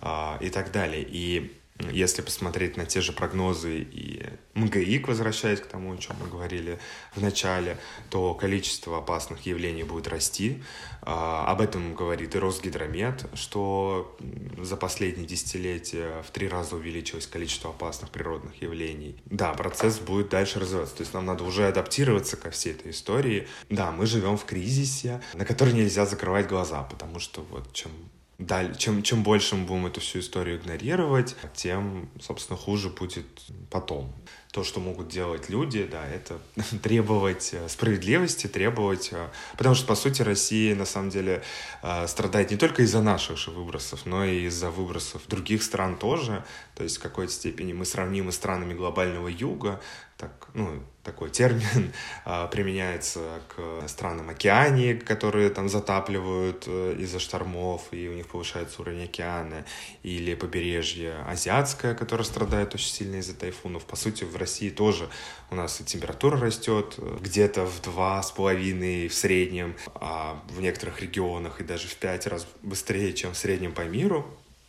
[0.00, 1.02] а, и так далее.
[1.02, 1.52] И
[1.90, 4.24] если посмотреть на те же прогнозы и
[4.54, 6.78] МГИК, возвращаясь к тому, о чем мы говорили
[7.14, 7.78] в начале,
[8.10, 10.62] то количество опасных явлений будет расти.
[11.02, 14.16] А, об этом говорит и Росгидромет, что
[14.58, 19.16] за последние десятилетия в три раза увеличилось количество опасных природных явлений.
[19.26, 20.96] Да, процесс будет дальше развиваться.
[20.96, 23.48] То есть нам надо уже адаптироваться ко всей этой истории.
[23.68, 27.90] Да, мы живем в кризисе, на который нельзя закрывать глаза, потому что вот чем
[28.46, 33.26] далее, чем, чем больше мы будем эту всю историю игнорировать, тем, собственно, хуже будет
[33.70, 34.12] потом.
[34.52, 36.38] То, что могут делать люди, да, это
[36.82, 39.10] требовать э, справедливости, требовать...
[39.12, 41.42] Э, потому что, по сути, Россия, на самом деле,
[41.82, 46.44] э, страдает не только из-за наших же выбросов, но и из-за выбросов других стран тоже.
[46.74, 49.80] То есть, в какой-то степени мы сравнимы с странами глобального юга,
[50.22, 51.92] так, ну, такой термин
[52.24, 58.80] а, применяется к странам Океании, которые там затапливают э, из-за штормов, и у них повышается
[58.82, 59.64] уровень океана,
[60.04, 63.84] или побережье азиатское, которое страдает очень сильно из-за тайфунов.
[63.84, 65.08] По сути, в России тоже
[65.50, 70.60] у нас и температура растет э, где-то в два с половиной в среднем, а в
[70.60, 74.24] некоторых регионах и даже в пять раз быстрее, чем в среднем по миру.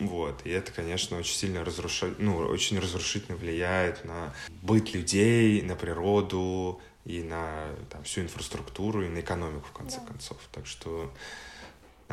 [0.07, 5.75] Вот, и это, конечно, очень сильно разрушает, ну, очень разрушительно влияет на быт людей, на
[5.75, 10.07] природу и на там, всю инфраструктуру и на экономику, в конце да.
[10.07, 10.37] концов.
[10.51, 11.11] Так что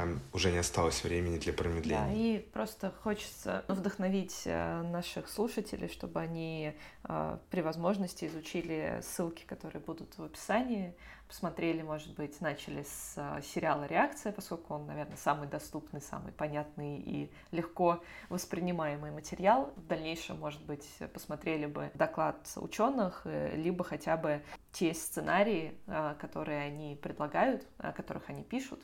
[0.00, 2.06] нам уже не осталось времени для промедления.
[2.06, 6.74] Да, и просто хочется вдохновить э, наших слушателей, чтобы они
[7.04, 10.94] э, при возможности изучили ссылки, которые будут в описании,
[11.28, 16.98] посмотрели, может быть, начали с э, сериала «Реакция», поскольку он, наверное, самый доступный, самый понятный
[16.98, 19.72] и легко воспринимаемый материал.
[19.76, 24.42] В дальнейшем, может быть, посмотрели бы доклад ученых, либо хотя бы
[24.72, 25.74] те сценарии,
[26.20, 28.80] которые они предлагают, о которых они пишут,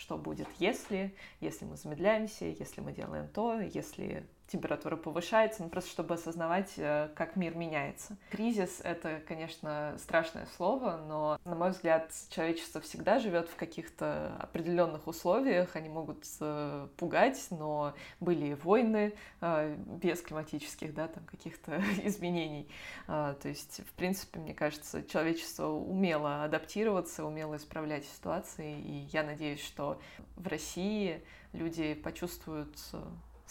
[0.00, 5.90] что будет, если, если мы замедляемся, если мы делаем то, если температура повышается, ну просто
[5.90, 8.16] чтобы осознавать, э, как мир меняется.
[8.30, 15.06] Кризис— это, конечно, страшное слово, но, на мой взгляд, человечество всегда живет в каких-то определенных
[15.06, 21.82] условиях, они могут э, пугать, но были и войны э, без климатических, да, там, каких-то
[22.04, 22.68] изменений.
[23.06, 29.62] То есть, в принципе, мне кажется, человечество умело адаптироваться, умело исправлять ситуации, и я надеюсь,
[29.62, 30.00] что
[30.36, 31.22] в России
[31.52, 32.76] люди почувствуют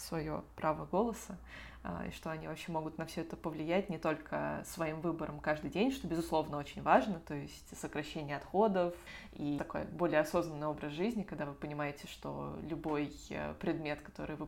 [0.00, 1.36] свое право голоса,
[1.82, 5.70] а, и что они вообще могут на все это повлиять не только своим выбором каждый
[5.70, 8.94] день, что, безусловно, очень важно, то есть сокращение отходов
[9.32, 14.46] и такой более осознанный образ жизни, когда вы понимаете, что любой э, предмет, который вы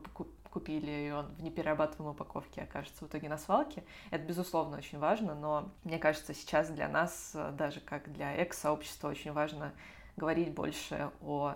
[0.50, 5.34] купили, и он в неперерабатываемой упаковке окажется в итоге на свалке, это, безусловно, очень важно,
[5.34, 9.72] но мне кажется, сейчас для нас, э, даже как для экс-сообщества, очень важно
[10.16, 11.54] говорить больше о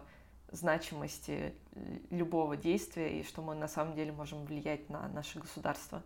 [0.50, 1.54] значимости
[2.10, 6.02] любого действия и что мы на самом деле можем влиять на наше государство.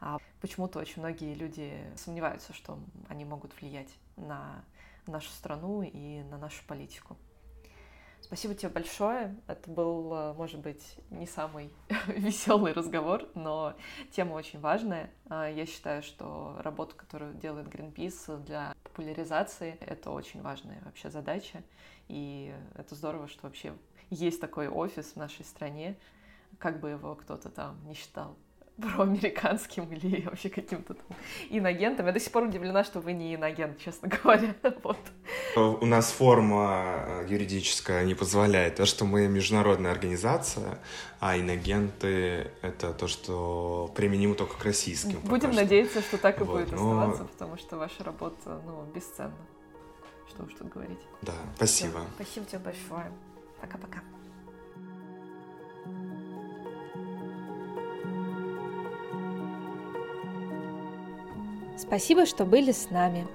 [0.00, 2.78] А почему-то очень многие люди сомневаются, что
[3.08, 4.64] они могут влиять на
[5.06, 7.16] нашу страну и на нашу политику.
[8.22, 9.36] Спасибо тебе большое.
[9.46, 11.70] Это был, э, может быть, не самый
[12.06, 13.74] веселый разговор, но
[14.12, 15.10] тема очень важная.
[15.28, 21.62] А, я считаю, что работа, которую делает Greenpeace для популяризации, это очень важная вообще задача.
[22.12, 23.72] И это здорово, что вообще
[24.10, 25.96] есть такой офис в нашей стране,
[26.58, 28.36] как бы его кто-то там не считал
[28.76, 31.06] проамериканским или вообще каким-то там
[31.48, 32.04] иногентом.
[32.04, 34.54] Я до сих пор удивлена, что вы не иногент, честно говоря.
[34.82, 34.98] вот.
[35.56, 38.74] У нас форма э, юридическая не позволяет.
[38.74, 40.78] То, что мы международная организация,
[41.18, 45.18] а иногенты— это то, что применимо только к российским.
[45.20, 46.92] Будем надеяться, что так и вот, будет но...
[46.92, 49.32] оставаться, потому что ваша работа ну, бесценна.
[50.34, 51.00] Что уж тут говорить.
[51.20, 52.00] Да, спасибо.
[52.00, 53.12] Все, спасибо тебе большое.
[53.60, 54.00] Пока-пока.
[61.76, 63.26] Спасибо, что были с нами.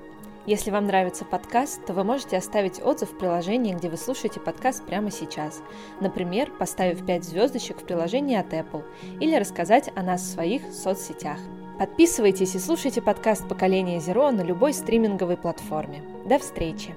[0.48, 4.86] Если вам нравится подкаст, то вы можете оставить отзыв в приложении, где вы слушаете подкаст
[4.86, 5.62] прямо сейчас.
[6.00, 8.84] Например, поставив 5 звездочек в приложении от Apple
[9.20, 11.38] или рассказать о нас в своих соцсетях.
[11.78, 16.02] Подписывайтесь и слушайте подкаст «Поколение Зеро» на любой стриминговой платформе.
[16.26, 16.96] До встречи!